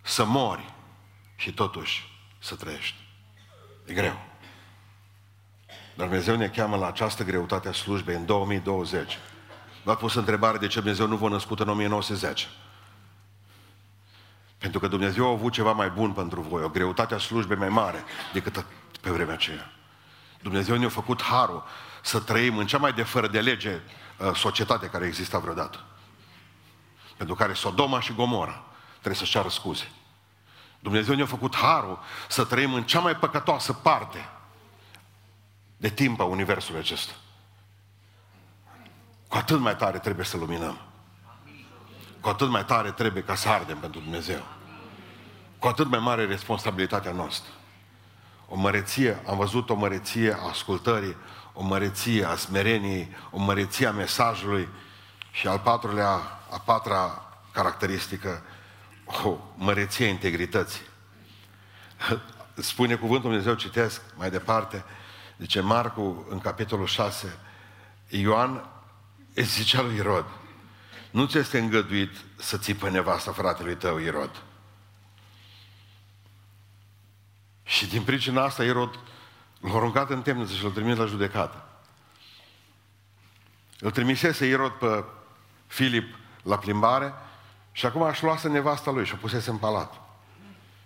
[0.02, 0.72] să mori
[1.36, 2.96] și totuși să trăiești.
[3.84, 4.24] E greu.
[5.94, 9.18] Dar Dumnezeu ne cheamă la această greutate a slujbei în 2020.
[9.82, 12.46] V-a pus întrebare de ce Dumnezeu nu v-a născut în 1910.
[14.58, 17.68] Pentru că Dumnezeu a avut ceva mai bun pentru voi, o greutate a slujbei mai
[17.68, 18.64] mare decât
[19.00, 19.72] pe vremea aceea.
[20.42, 21.64] Dumnezeu ne-a făcut harul
[22.02, 23.80] să trăim în cea mai de fără de lege
[24.18, 25.84] uh, societate care exista vreodată.
[27.16, 29.90] Pentru care Sodoma și Gomora trebuie să-și ceară scuze.
[30.78, 34.28] Dumnezeu ne-a făcut harul să trăim în cea mai păcătoasă parte
[35.76, 37.12] de timp a Universului acesta.
[39.28, 40.80] Cu atât mai tare trebuie să luminăm.
[42.20, 44.42] Cu atât mai tare trebuie ca să ardem pentru Dumnezeu.
[45.58, 47.52] Cu atât mai mare responsabilitatea noastră.
[48.54, 51.16] O măreție, am văzut o măreție a ascultării,
[51.52, 54.68] o măreție a smereniei, o măreție a mesajului
[55.30, 56.08] și al patrulea,
[56.50, 58.42] a patra caracteristică,
[59.24, 60.80] o măreție a integrității.
[62.54, 64.84] Spune cuvântul Dumnezeu, citesc mai departe,
[65.38, 67.38] zice Marcu în capitolul 6,
[68.08, 68.64] Ioan
[69.34, 70.26] îi zicea lui Irod,
[71.10, 74.42] nu ți este îngăduit să ții pe nevasta fratelui tău, Irod.
[77.72, 78.98] Și din pricina asta Irod
[79.60, 81.68] l-a aruncat în temniță și l-a trimis la judecată.
[83.78, 85.04] Îl trimisese Irod pe
[85.66, 87.14] Filip la plimbare
[87.72, 90.00] și acum aș luase nevasta lui și o pusese în palat.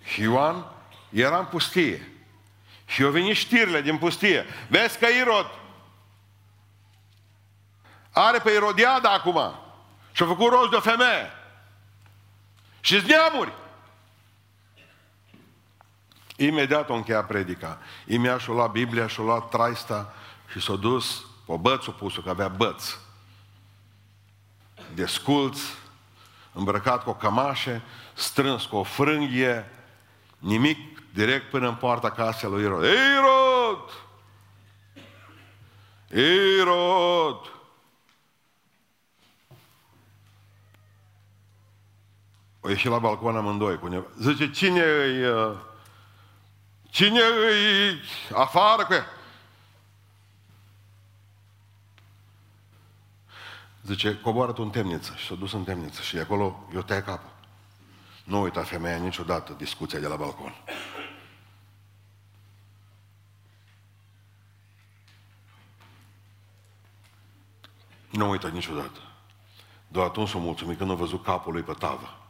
[0.04, 0.66] Și Ioan
[1.10, 2.12] era în pustie.
[2.84, 4.44] Și au venit știrile din pustie.
[4.68, 5.50] Vezi că Irod
[8.12, 9.54] are pe Irodiada acum.
[10.12, 11.30] Și a făcut rost de o femeie.
[12.80, 13.52] Și neamuri.
[16.36, 17.78] Imediat o încheia predica.
[18.06, 20.14] Imediat și-o luat Biblia, și-o luat traista
[20.50, 22.96] și s-a dus, o băț o pus că avea băț.
[24.94, 25.60] Desculț,
[26.52, 27.82] îmbrăcat cu o cămașă,
[28.14, 29.70] strâns cu o frânghie,
[30.38, 30.78] nimic,
[31.14, 32.84] direct până în poarta casei lui Irod.
[32.84, 33.90] Irod!
[36.60, 37.50] Irod!
[42.60, 44.06] O ieșit la balcon amândoi cu neva.
[44.20, 45.24] Zice, cine îi...
[45.24, 45.56] Uh,
[46.96, 48.00] cine îi
[48.34, 49.06] afară cu ea?
[53.82, 55.14] Zice, coboară tu în temniță.
[55.16, 56.02] Și s-a dus în temniță.
[56.02, 57.30] Și de acolo eu te capul.
[58.24, 60.54] Nu uita femeia niciodată discuția de la balcon.
[68.10, 69.00] Nu uită niciodată.
[69.88, 72.25] Doar atunci s-a mulțumit când a văzut capul lui pe tavă.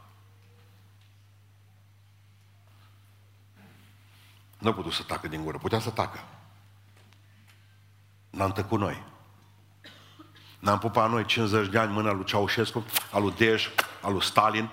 [4.57, 5.57] Nu a putut să tacă din gură.
[5.57, 6.23] Putea să tacă.
[8.29, 9.03] N-am tăcut noi.
[10.59, 13.69] N-am pupat noi 50 de ani mâna lui Ceaușescu, al lui Dej,
[14.01, 14.69] al lui Stalin.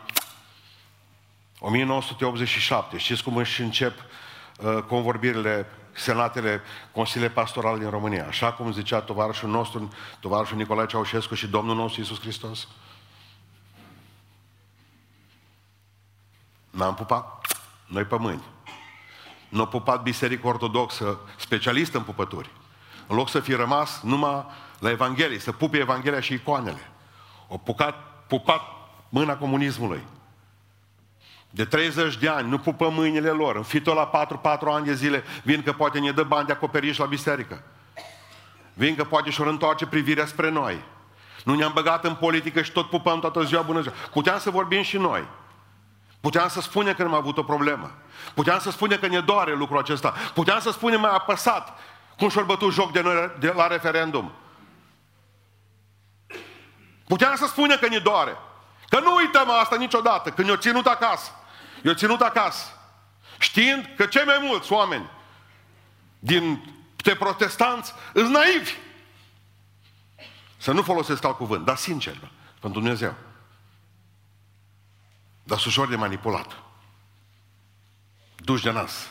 [1.58, 2.98] 1987.
[2.98, 3.98] Știți cum își încep
[4.58, 6.60] uh, convorbirile, senatele,
[6.92, 8.26] consiliile pastorale din România.
[8.26, 9.88] Așa cum zicea tovarășul nostru,
[10.20, 12.68] tovarășul Nicolae Ceaușescu și Domnul nostru Iisus Hristos.
[16.70, 17.46] N-am pupat
[17.86, 18.16] noi pe
[19.54, 19.62] mâini.
[19.62, 22.50] Nu a pupat Biserica Ortodoxă, specialistă în pupături.
[23.06, 24.46] În loc să fie rămas numai
[24.78, 26.90] la Evanghelie, să pupe Evanghelia și icoanele.
[27.48, 27.94] O pupat,
[28.26, 28.60] pupat
[29.08, 30.02] mâna comunismului.
[31.50, 33.56] De 30 de ani nu pupă mâinile lor.
[33.56, 34.26] În fitul la
[34.58, 37.62] 4-4 ani de zile vin că poate ne dă bani de acoperiș la biserică.
[38.74, 40.82] Vin că poate și-o întoarce privirea spre noi.
[41.44, 43.94] Nu ne-am băgat în politică și tot pupăm toată ziua bună ziua.
[44.12, 45.24] Puteam să vorbim și noi.
[46.24, 47.90] Puteam să spunem că nu am avut o problemă.
[48.34, 50.14] Puteam să spunem că ne doare lucrul acesta.
[50.34, 51.78] Puteam să spunem mai apăsat
[52.16, 54.32] cum și-au bătut joc de noi de la referendum.
[57.06, 58.36] Puteam să spunem că ne doare.
[58.88, 61.30] Că nu uităm asta niciodată, când ne-o ținut acasă.
[61.82, 62.64] Eu ținut acasă.
[63.38, 65.10] Știind că cei mai mulți oameni
[66.18, 68.72] din te protestanți îți naivi.
[70.56, 72.16] Să nu folosesc alt cuvânt, dar sincer,
[72.60, 73.14] pentru Dumnezeu.
[75.44, 76.62] Dar sunt ușor de manipulat.
[78.36, 79.10] Duși de nas.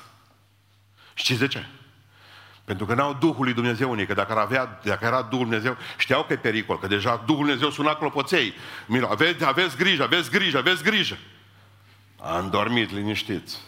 [1.13, 1.65] Știți de ce?
[2.65, 5.77] Pentru că n-au Duhul lui Dumnezeu unii, că dacă, ar avea, dacă era Duhul Dumnezeu,
[5.97, 8.53] știau că e pericol, că deja Duhul Dumnezeu suna clopoței.
[8.85, 11.17] Mira, aveți, aveți grijă, aveți grijă, aveți grijă.
[12.21, 13.59] Am dormit liniștiți.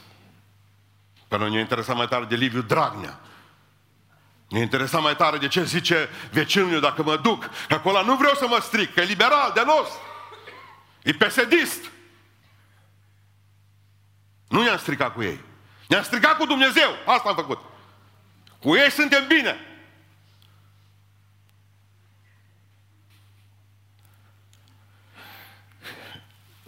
[1.27, 3.19] Pe noi ne interesa mai tare de Liviu Dragnea.
[4.49, 7.49] Ne interesa mai tare de ce zice vecinul meu dacă mă duc.
[7.69, 9.89] Acolo nu vreau să mă stric, că e liberal, de los.
[11.03, 11.91] E pesedist.
[14.55, 15.39] Nu ne-am stricat cu ei.
[15.87, 16.89] Ne-am stricat cu Dumnezeu.
[17.05, 17.59] Asta am făcut.
[18.59, 19.55] Cu ei suntem bine.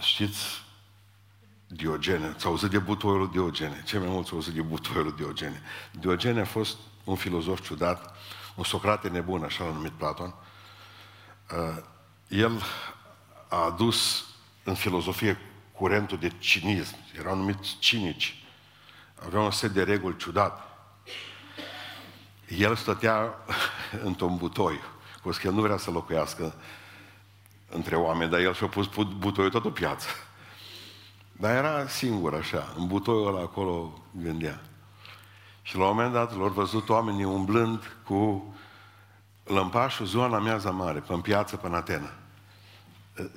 [0.02, 0.64] Știți,
[1.68, 3.84] Diogene, ți-au auzit de butoiul Diogene.
[3.86, 5.62] Ce mai mult ți-au auzit de butoiul Diogene.
[5.92, 8.16] Diogene a fost un filozof ciudat,
[8.56, 10.34] un Socrate nebun, așa l-a numit Platon.
[11.52, 11.84] Uh,
[12.28, 12.62] el
[13.48, 14.26] a adus
[14.64, 15.47] în filozofie
[15.78, 16.96] curentul de cinism.
[17.20, 18.44] Erau numiți cinici.
[19.26, 20.62] Aveau un set de reguli ciudat.
[22.48, 23.34] El stătea
[24.08, 24.80] într-un butoi.
[25.22, 26.56] Cu că el nu vrea să locuiască
[27.70, 30.08] între oameni, dar el și-a pus butoiul tot o piață.
[31.32, 34.62] Dar era singur așa, în butoiul ăla acolo gândea.
[35.62, 38.54] Și la un moment dat l-au văzut oamenii umblând cu
[39.44, 42.14] lămpașul zona miaza mare, pe în piață, pe în Atena.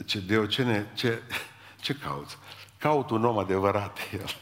[0.06, 1.22] Ce, Diocene, ce,
[1.80, 2.38] ce cauți?
[2.78, 4.34] Caut un om adevărat, el.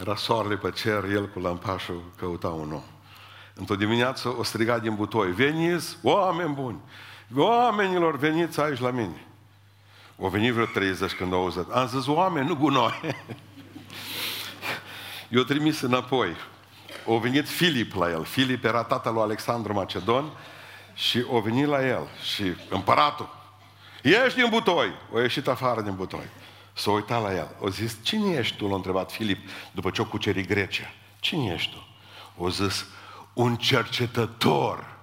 [0.00, 2.82] Era soarele pe cer, el cu lămpașul căuta un om.
[3.54, 6.80] Într-o dimineață o striga din butoi, veniți, oameni buni,
[7.34, 9.26] oamenilor, veniți aici la mine.
[10.16, 11.70] O venit vreo 30 când au auzit.
[11.70, 13.00] Am zis, oameni, nu gunoi.
[15.28, 16.36] Eu trimis înapoi.
[17.04, 18.24] O venit Filip la el.
[18.24, 20.30] Filip era tatăl lui Alexandru Macedon
[20.94, 22.08] și o venit la el.
[22.34, 23.28] Și împăratul,
[24.02, 24.92] ieși din butoi.
[25.12, 26.28] O ieșit afară din butoi.
[26.80, 27.56] S-a uitat la el.
[27.58, 28.68] O zis, cine ești tu?
[28.68, 30.92] L-a întrebat Filip după ce o cuceri Grecia.
[31.18, 31.86] Cine ești tu?
[32.36, 32.86] O zis,
[33.32, 34.98] un cercetător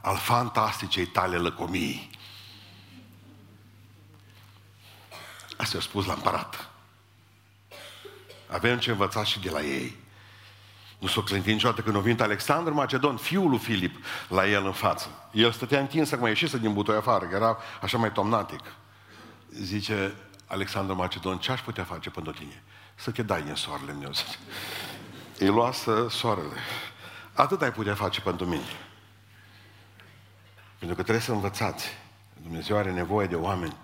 [0.00, 2.10] al fantasticei tale lăcomii.
[5.56, 6.70] Asta i-a spus la împărat.
[8.46, 9.96] Avem ce învăța și de la ei.
[10.98, 14.72] Nu s-o clintit niciodată când a venit Alexandru Macedon, fiul lui Filip, la el în
[14.72, 15.28] față.
[15.32, 18.62] El stătea întins, acum ieșise din butoi afară, că era așa mai tomnatic.
[19.50, 20.14] Zice
[20.50, 22.62] Alexandru Macedon, ce aș putea face pentru tine?
[22.94, 24.38] Să te dai în soarele meu, zice.
[25.38, 26.56] Îi luasă soarele.
[27.32, 28.68] Atât ai putea face pentru mine.
[30.78, 31.86] Pentru că trebuie să învățați.
[32.42, 33.76] Dumnezeu are nevoie de oameni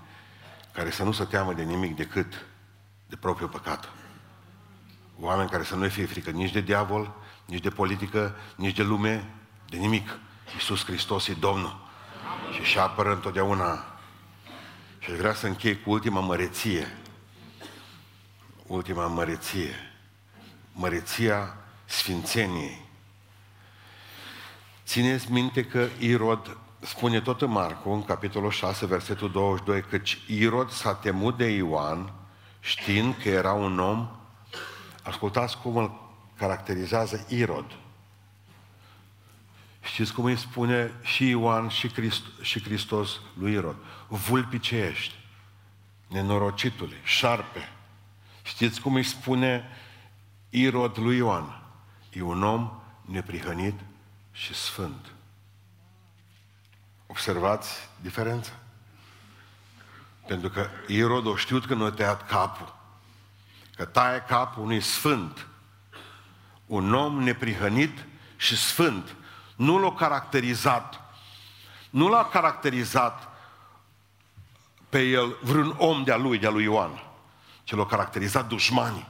[0.72, 2.46] care să nu se teamă de nimic decât
[3.06, 3.88] de propriul păcat.
[5.20, 7.14] Oameni care să nu fie frică nici de diavol,
[7.44, 9.30] nici de politică, nici de lume,
[9.68, 10.18] de nimic.
[10.54, 11.88] Iisus Hristos e Domnul.
[12.52, 13.95] Și și apără întotdeauna.
[15.06, 16.96] Și vrea să închei cu ultima măreție.
[18.66, 19.74] Ultima măreție.
[20.72, 22.84] Măreția Sfințeniei.
[24.84, 30.70] Țineți minte că Irod spune tot în Marcu, în capitolul 6, versetul 22, căci Irod
[30.70, 32.12] s-a temut de Ioan,
[32.60, 34.08] știind că era un om,
[35.02, 36.00] ascultați cum îl
[36.36, 37.76] caracterizează Irod.
[39.86, 43.76] Știți cum îi spune și Ioan și, Christ, și Hristos lui Irod?
[44.08, 45.14] Vulpi ce ești,
[46.08, 47.68] nenorocitule, șarpe.
[48.42, 49.64] Știți cum îi spune
[50.50, 51.62] Irod lui Ioan?
[52.12, 53.80] E un om neprihănit
[54.32, 55.06] și sfânt.
[57.06, 58.52] Observați diferența.
[60.26, 62.74] Pentru că Irod a știut că nu a tăiat capul.
[63.76, 65.46] Că taie capul unui sfânt.
[66.66, 68.04] Un om neprihănit
[68.36, 69.16] și sfânt.
[69.56, 71.00] Nu l-a caracterizat.
[71.90, 73.28] Nu l-a caracterizat
[74.88, 77.02] pe el vreun om de-a lui, de-a lui Ioan.
[77.64, 79.08] Ce l-a caracterizat dușmanii.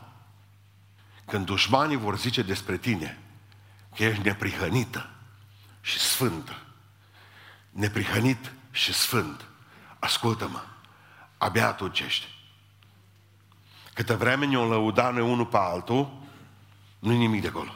[1.24, 3.18] Când dușmanii vor zice despre tine
[3.96, 5.10] că ești neprihănită
[5.80, 6.56] și sfântă,
[7.70, 9.44] neprihănit și sfânt.
[9.98, 10.62] Ascultă-mă,
[11.38, 12.26] abia atunci ești.
[13.94, 16.22] Câtă vreme ne-o lăuda noi unul pe altul,
[16.98, 17.74] nu e nimic de acolo.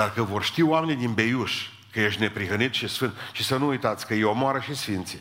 [0.00, 3.66] Dar că vor ști oamenii din Beiuș că ești neprihănit și sfânt, și să nu
[3.66, 5.20] uitați că îi omoară și sfinții.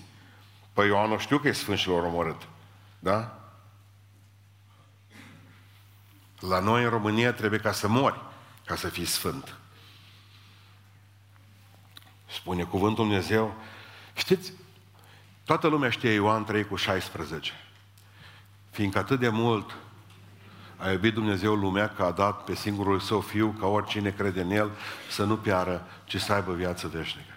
[0.73, 2.47] Păi Ioan știu că e sfânt și l-au omorât.
[2.99, 3.39] Da?
[6.39, 8.21] La noi în România trebuie ca să mori,
[8.65, 9.55] ca să fii sfânt.
[12.25, 13.55] Spune cuvântul Dumnezeu.
[14.13, 14.53] Știți,
[15.43, 17.51] toată lumea știe Ioan 3 cu 16.
[18.69, 19.75] Fiindcă atât de mult
[20.79, 24.51] a iubit Dumnezeu lumea că a dat pe singurul său fiu ca oricine crede în
[24.51, 24.71] el
[25.09, 27.33] să nu piară, ci să aibă viață veșnică.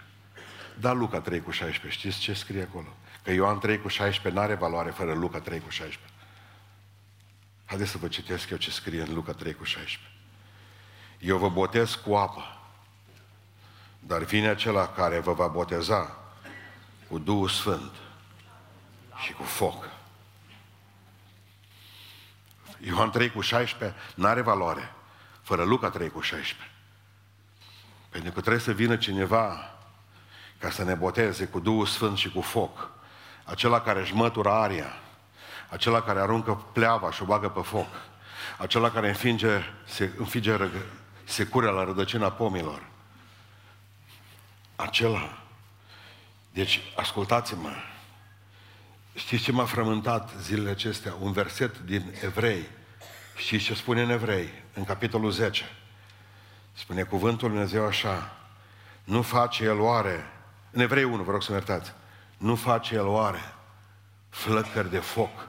[0.79, 2.87] Da, Luca 3 cu 16, știți ce scrie acolo?
[3.23, 6.13] Că Ioan 3 cu 16 nu are valoare fără Luca 3 cu 16.
[7.65, 10.11] Haideți să vă citesc eu ce scrie în Luca 3 cu 16.
[11.19, 12.57] Eu vă botez cu apă
[14.07, 16.17] dar vine acela care vă va boteza
[17.09, 17.91] cu Duhul Sfânt
[19.15, 19.89] și cu foc.
[22.85, 24.93] Ioan 3 cu 16 nu are valoare
[25.41, 26.71] fără Luca 3 cu 16.
[28.09, 29.75] Pentru că trebuie să vină cineva
[30.57, 32.91] ca să ne boteze cu Duhul Sfânt și cu foc.
[33.43, 34.93] Acela care își mătură aria,
[35.69, 37.87] acela care aruncă pleava și o bagă pe foc,
[38.57, 40.57] acela care înfinge, se, înfinge
[41.23, 42.81] securea la rădăcina pomilor.
[44.75, 45.37] Acela.
[46.51, 47.69] Deci, ascultați-mă,
[49.15, 51.13] Știți ce m-a frământat zilele acestea?
[51.19, 52.67] Un verset din Evrei.
[53.35, 54.49] Știți ce spune în Evrei?
[54.73, 55.63] În capitolul 10.
[56.73, 58.37] Spune cuvântul Lui Dumnezeu așa.
[59.03, 60.31] Nu face El oare,
[60.71, 61.93] în Evrei 1, vă rog să-mi iertați,
[62.37, 63.53] nu face El oare
[64.29, 65.47] flăcări de foc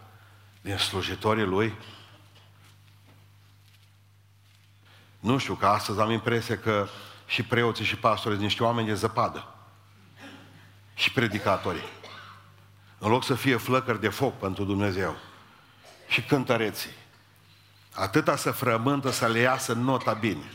[0.61, 1.75] din slujitorii Lui?
[5.21, 6.89] Nu știu, că astăzi am impresia că
[7.27, 9.55] și preoții și pastorii sunt niște oameni de zăpadă.
[10.95, 11.85] Și predicatorii.
[13.05, 15.17] În loc să fie flăcări de foc pentru Dumnezeu.
[16.09, 16.91] Și cântăreții.
[17.95, 20.53] Atâta să frământă să le iasă nota bine.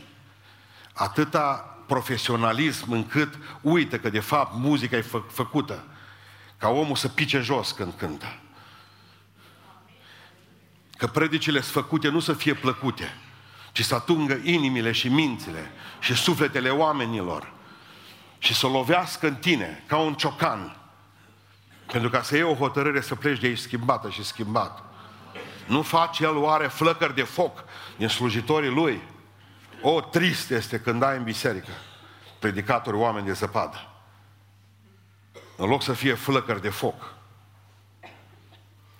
[0.92, 5.84] Atâta profesionalism încât uită că de fapt muzica e fă- făcută
[6.58, 8.36] ca omul să pice jos când cântă.
[10.96, 13.16] Că predicile sunt făcute nu să fie plăcute,
[13.72, 15.70] ci să atungă inimile și mințile
[16.00, 17.52] și sufletele oamenilor
[18.38, 20.79] și să lovească în tine ca un ciocan
[21.92, 24.82] pentru ca să iei o hotărâre să pleci de aici schimbată și schimbat.
[25.66, 27.64] Nu face el oare flăcări de foc
[27.96, 29.02] din slujitorii lui?
[29.82, 31.70] O, trist este când ai în biserică
[32.38, 33.86] predicatori oameni de zăpadă.
[35.56, 37.14] În loc să fie flăcări de foc.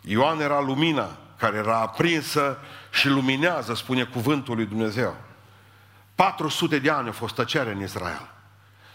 [0.02, 2.58] Ioan era lumina care era aprinsă
[2.90, 5.16] și luminează, spune cuvântul lui Dumnezeu.
[6.14, 8.30] 400 de ani a fost tăcere în Israel.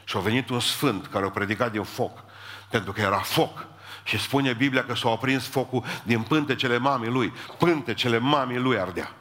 [0.04, 2.24] Și a venit un sfânt care a predicat din foc.
[2.70, 3.66] Pentru că era foc
[4.06, 7.34] și spune Biblia că s-a aprins focul din pântecele mamei lui.
[7.58, 9.16] Pântecele mamei lui ardea.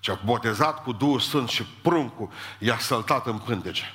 [0.00, 3.94] Și a botezat cu Duhul Sfânt și pruncul i-a săltat în pântece.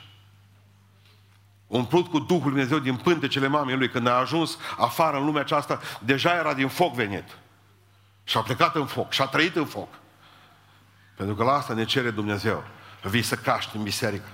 [1.67, 3.89] Umplut cu Duhul Dumnezeu din pântecele mamei lui.
[3.89, 7.37] Când a ajuns afară în lumea aceasta, deja era din foc venit.
[8.23, 9.89] Și a plecat în foc și a trăit în foc.
[11.15, 12.63] Pentru că la asta ne cere Dumnezeu.
[13.01, 14.27] Vii să caști în biserică.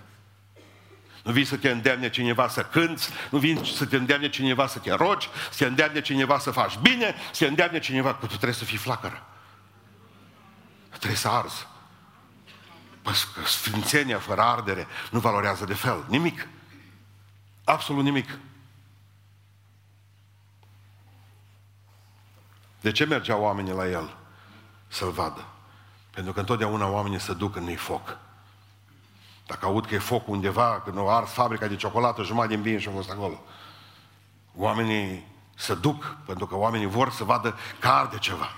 [1.24, 4.80] Nu vii să te îndemne cineva să cânți, nu vii să te îndemne cineva să
[4.80, 8.36] te rogi, să te îndemne cineva să faci bine, să te îndemne cineva că tu
[8.36, 9.26] trebuie să fii flacără.
[10.89, 11.67] Trebuie să arzi.
[13.01, 16.05] Păi că sfințenia fără ardere nu valorează de fel.
[16.07, 16.47] Nimic.
[17.63, 18.38] Absolut nimic.
[22.82, 24.15] De ce mergeau oamenii la el?
[24.88, 25.45] Să-l vadă.
[26.09, 28.17] Pentru că întotdeauna oamenii se duc în foc.
[29.45, 32.79] Dacă aud că e foc undeva, când o ars fabrica de ciocolată, jumătate din bine
[32.79, 33.43] și a fost acolo.
[34.55, 38.49] Oamenii se duc, pentru că oamenii vor să vadă că arde ceva.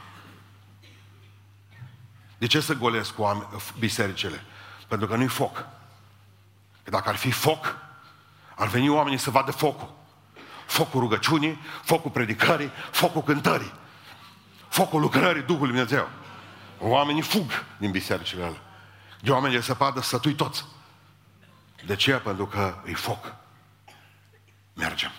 [2.37, 4.43] De ce să golesc cu bisericile?
[4.87, 5.55] Pentru că nu-i foc.
[6.83, 7.75] Că dacă ar fi foc,
[8.55, 9.93] ar veni oamenii să vadă focul.
[10.65, 13.73] Focul rugăciunii, focul predicării, focul cântării,
[14.67, 16.09] focul lucrării Duhului Dumnezeu.
[16.79, 18.61] Oamenii fug din bisericile alea.
[19.21, 20.65] De oameni de săpadă sătui toți.
[21.85, 22.15] De ce?
[22.15, 23.35] Pentru că e foc.
[24.73, 25.11] Mergem.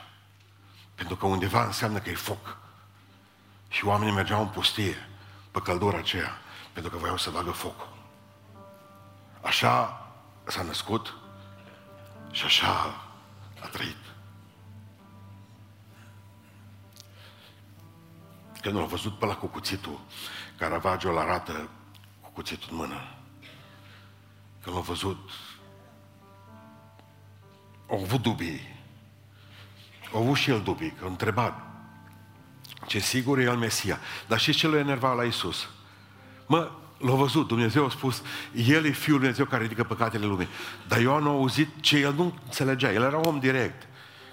[0.95, 2.57] Pentru că undeva înseamnă că e foc.
[3.69, 5.09] Și oamenii mergeau în pustie
[5.51, 6.39] pe căldura aceea,
[6.73, 7.89] pentru că voiau să bagă foc.
[9.41, 10.07] Așa
[10.45, 11.15] s-a născut
[12.31, 13.05] și așa
[13.61, 13.97] a trăit.
[18.61, 20.01] Când l-a văzut pe la cu cuțitul,
[20.59, 21.69] Caravaggio l arată
[22.21, 23.15] cu cuțitul în mână.
[24.63, 25.31] Când l-a văzut
[27.91, 28.75] au avut dubii.
[30.13, 31.67] Au avut și el dubii, că întreba
[32.87, 33.99] ce sigur e el Mesia.
[34.27, 35.69] Dar și ce l-a enervat la Isus?
[36.47, 38.23] Mă, l-a văzut, Dumnezeu a spus,
[38.55, 40.49] El e Fiul Dumnezeu care ridică păcatele lumii.
[40.89, 43.87] Dar Ioan a auzit ce el nu înțelegea, el era om direct.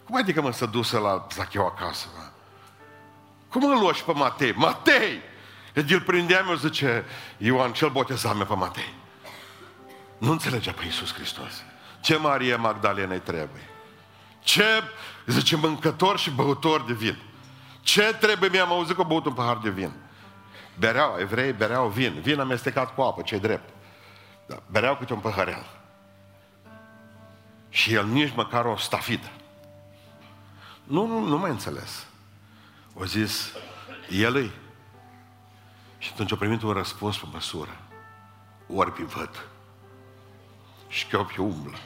[0.04, 2.08] Cum adică mă să dusă la Zacheu acasă?
[2.18, 2.24] Mă?
[3.50, 4.52] Cum îl luași pe Matei?
[4.52, 5.22] Matei!
[5.74, 7.06] Deci îl prindeam eu, zice
[7.38, 8.94] Ioan, cel botezam pe Matei.
[10.18, 11.64] Nu înțelegea pe Iisus Hristos.
[12.04, 13.70] Ce Maria Magdalena îi trebuie?
[14.40, 14.84] Ce,
[15.26, 17.18] zice, mâncător și băutor de vin.
[17.82, 18.50] Ce trebuie?
[18.50, 19.92] Mi-am auzit că băut un pahar de vin.
[20.80, 22.22] Bereau, evrei bereau vin.
[22.22, 23.70] Vin amestecat cu apă, ce drept.
[24.48, 25.66] Da, bereau câte un paharel.
[27.70, 29.32] Și el nici măcar o stafidă.
[30.84, 32.06] Nu, nu, nu mai înțeles.
[32.94, 33.52] O zis,
[34.10, 34.52] el îi.
[35.98, 37.78] Și atunci a primit un răspuns pe măsură.
[38.68, 39.48] Orbi văd
[40.94, 41.78] șchiopi umblă.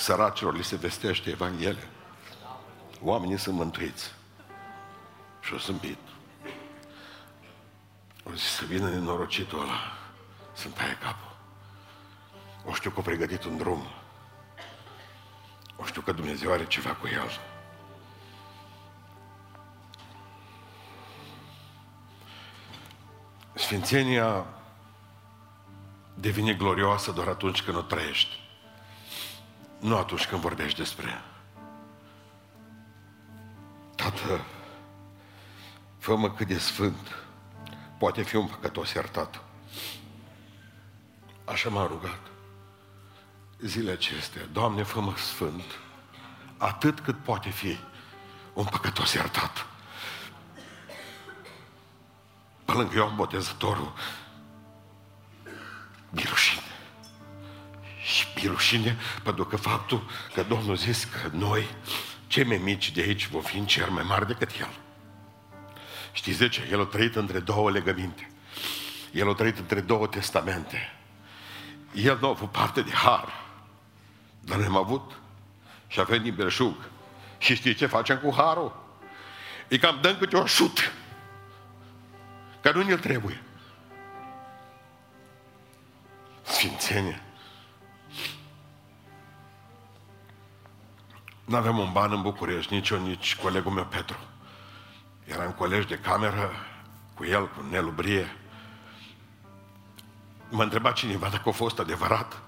[0.00, 1.88] Săracilor li se vestește Evanghelia.
[3.02, 4.12] Oamenii sunt mântuiți.
[5.40, 5.98] Și o zâmbit.
[8.24, 9.98] O zis să vină nenorocitul ăla
[10.52, 11.36] să-mi taie capul.
[12.64, 13.86] O știu că a pregătit un drum.
[15.76, 17.40] O știu că Dumnezeu are ceva cu el.
[23.54, 24.46] Sfințenia
[26.14, 28.39] devine glorioasă doar atunci când o trăiești.
[29.80, 31.24] Nu atunci când vorbești despre ea.
[33.96, 34.44] Tată,
[35.98, 37.16] fă-mă cât de sfânt.
[37.98, 39.42] Poate fi un păcătos iertat.
[41.44, 42.20] Așa m-am rugat.
[43.58, 45.64] Zile acestea, Doamne, fă-mă sfânt,
[46.56, 47.78] atât cât poate fi
[48.52, 49.66] un păcătos iertat.
[52.64, 53.92] Pe lângă Ioan Botezătorul,
[56.12, 56.69] birușine.
[58.02, 61.66] Și birușine pentru că faptul că Domnul zis că noi,
[62.26, 64.70] cei mai mici de aici, vom fi în cer mai mari decât El.
[66.12, 66.68] Știți de ce?
[66.70, 68.30] El a trăit între două legăminte.
[69.12, 70.92] El a trăit între două testamente.
[71.94, 73.44] El nu a avut parte de har.
[74.40, 75.12] Dar noi am avut.
[75.86, 76.74] Și avem din belșug.
[77.38, 78.82] Și știi ce facem cu harul?
[79.68, 80.92] E cam dăm câte o șut.
[82.60, 83.42] Că nu ne trebuie.
[86.42, 87.22] Sfințenie.
[91.50, 94.18] Nu avem un ban în București, nici eu, nici colegul meu Petru.
[95.24, 96.52] Eram colegi de cameră
[97.14, 98.36] cu el, cu Nelu Brie.
[100.50, 102.42] M-a întrebat cineva dacă a fost adevărat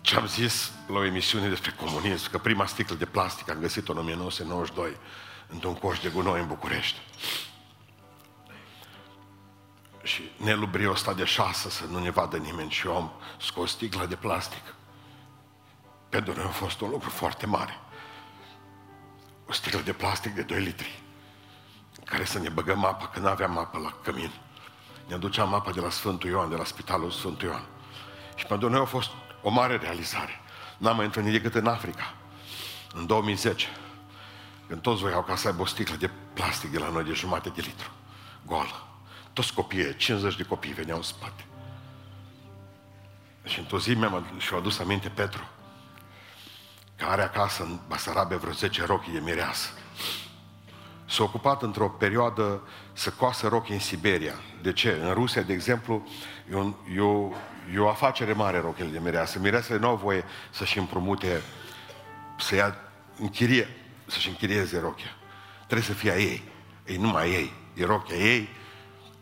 [0.00, 3.92] ce am zis la o emisiune despre comunism, că prima sticlă de plastic am găsit-o
[3.92, 4.96] în 1992
[5.48, 6.98] într-un coș de gunoi în București.
[10.02, 13.70] Și Nelu Brio sta de șasă să nu ne vadă nimeni și eu am scos
[13.70, 14.74] sticla de plastic.
[16.08, 17.78] Pentru noi a fost un lucru foarte mare.
[19.48, 21.02] O sticlă de plastic de 2 litri,
[21.98, 24.30] în care să ne băgăm apă, că nu aveam apă la cămin.
[25.06, 27.64] Ne aduceam apă de la Sfântul Ioan, de la Spitalul Sfântul Ioan.
[28.34, 29.10] Și pentru noi a fost
[29.42, 30.40] o mare realizare.
[30.78, 32.14] N-am mai întâlnit decât în Africa,
[32.94, 33.66] în 2010,
[34.68, 37.48] când toți voiau ca să aibă o sticlă de plastic de la noi de jumate
[37.48, 37.90] de litru,
[38.46, 38.86] goală.
[39.32, 41.44] Toți copiii, 50 de copii veneau în spate.
[43.44, 45.48] Și într-o zi mi-am și-a adus aminte Petru,
[46.96, 49.68] care are acasă în Basarabe vreo 10 rochii de mireasă.
[51.08, 52.60] S-a ocupat într-o perioadă
[52.92, 54.34] să coasă rochii în Siberia.
[54.62, 55.00] De ce?
[55.02, 56.06] În Rusia, de exemplu,
[56.50, 57.30] e, un, e, o,
[57.74, 59.38] e o afacere mare rochile de mireasă.
[59.38, 61.42] Mireasele nu au voie să-și împrumute,
[62.38, 62.76] să ia
[63.18, 63.68] închirie,
[64.06, 65.16] să-și închirieze rochia.
[65.64, 66.42] Trebuie să fie a ei.
[66.86, 67.52] Ei numai ei.
[67.74, 68.48] E rochia ei,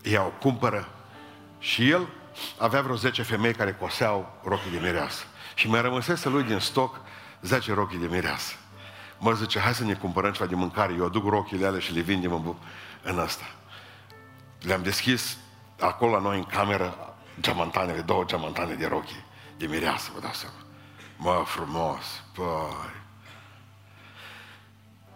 [0.02, 0.88] ea o cumpără
[1.58, 2.08] și el
[2.58, 5.24] avea vreo 10 femei care coseau rochii de mireasă.
[5.54, 7.00] Și mai rămăsese lui din stoc
[7.44, 8.54] 10 rochii de mireasă.
[9.18, 12.00] Mă zice, hai să ne cumpărăm ceva de mâncare, eu aduc rochile alea și le
[12.00, 12.54] vindem în,
[13.02, 13.44] în asta.
[14.60, 15.36] Le-am deschis
[15.80, 19.24] acolo la noi în cameră geamantanele, două geamantane de rochii
[19.56, 20.56] de mireasă, vă dați seama.
[21.16, 23.02] Mă, frumos, păi,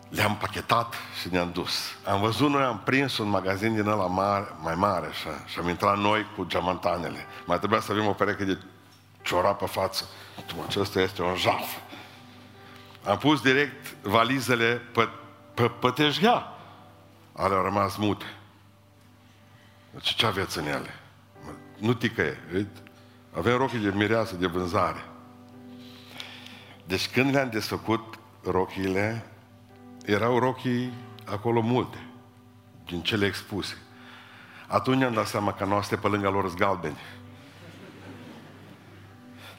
[0.08, 1.80] le-am pachetat și ne-am dus.
[2.04, 5.68] Am văzut, noi am prins un magazin din ăla mare, mai mare așa, și am
[5.68, 7.26] intrat noi cu geamantanele.
[7.46, 8.58] Mai trebuia să avem o pereche de
[9.22, 10.04] ciorap pe față.
[10.66, 11.76] Acesta este un jaf.
[13.08, 15.08] Am pus direct valizele pe,
[15.54, 16.58] pe, pe teșghea.
[17.32, 18.24] Ale au rămas mute.
[19.90, 20.94] Deci ce aveți în ele?
[21.78, 22.38] Nu ticăie.
[23.36, 25.04] Avem rochii de mireasă, de vânzare.
[26.84, 29.26] Deci când le-am desfăcut rochiile,
[30.04, 30.92] erau rochii
[31.24, 32.06] acolo multe,
[32.86, 33.76] din cele expuse.
[34.66, 36.98] Atunci am dat seama că noastre pe lângă lor sunt galbeni.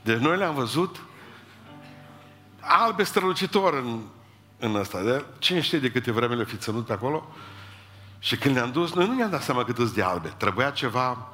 [0.02, 1.02] Deci noi le-am văzut
[2.60, 4.02] albe strălucitor în,
[4.60, 5.02] în ăsta.
[5.02, 7.36] De cine știe de câte vreme le fi ținut acolo?
[8.20, 10.34] Și când le-am dus, noi nu ne-am dat seama cât de albe.
[10.38, 11.28] Trebuia ceva,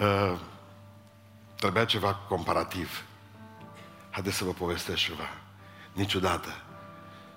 [0.00, 0.38] uh,
[1.56, 3.04] trebuia ceva comparativ.
[4.10, 5.28] Haideți să vă povestesc ceva.
[5.92, 6.48] Niciodată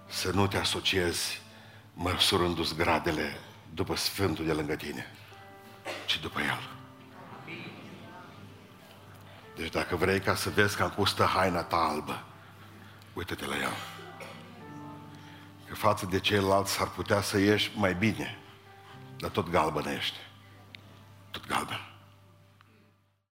[0.08, 1.42] să nu te asociezi
[1.94, 3.40] măsurându-ți gradele
[3.74, 5.12] după Sfântul de lângă tine,
[6.06, 6.60] ci după El.
[9.56, 12.24] Deci dacă vrei ca să vezi că am pus haina ta albă,
[13.16, 13.74] uită-te la el.
[15.68, 18.38] Că față de ceilalți s-ar putea să ieși mai bine,
[19.18, 20.18] dar tot galbenă ești.
[21.32, 21.95] Tot galben.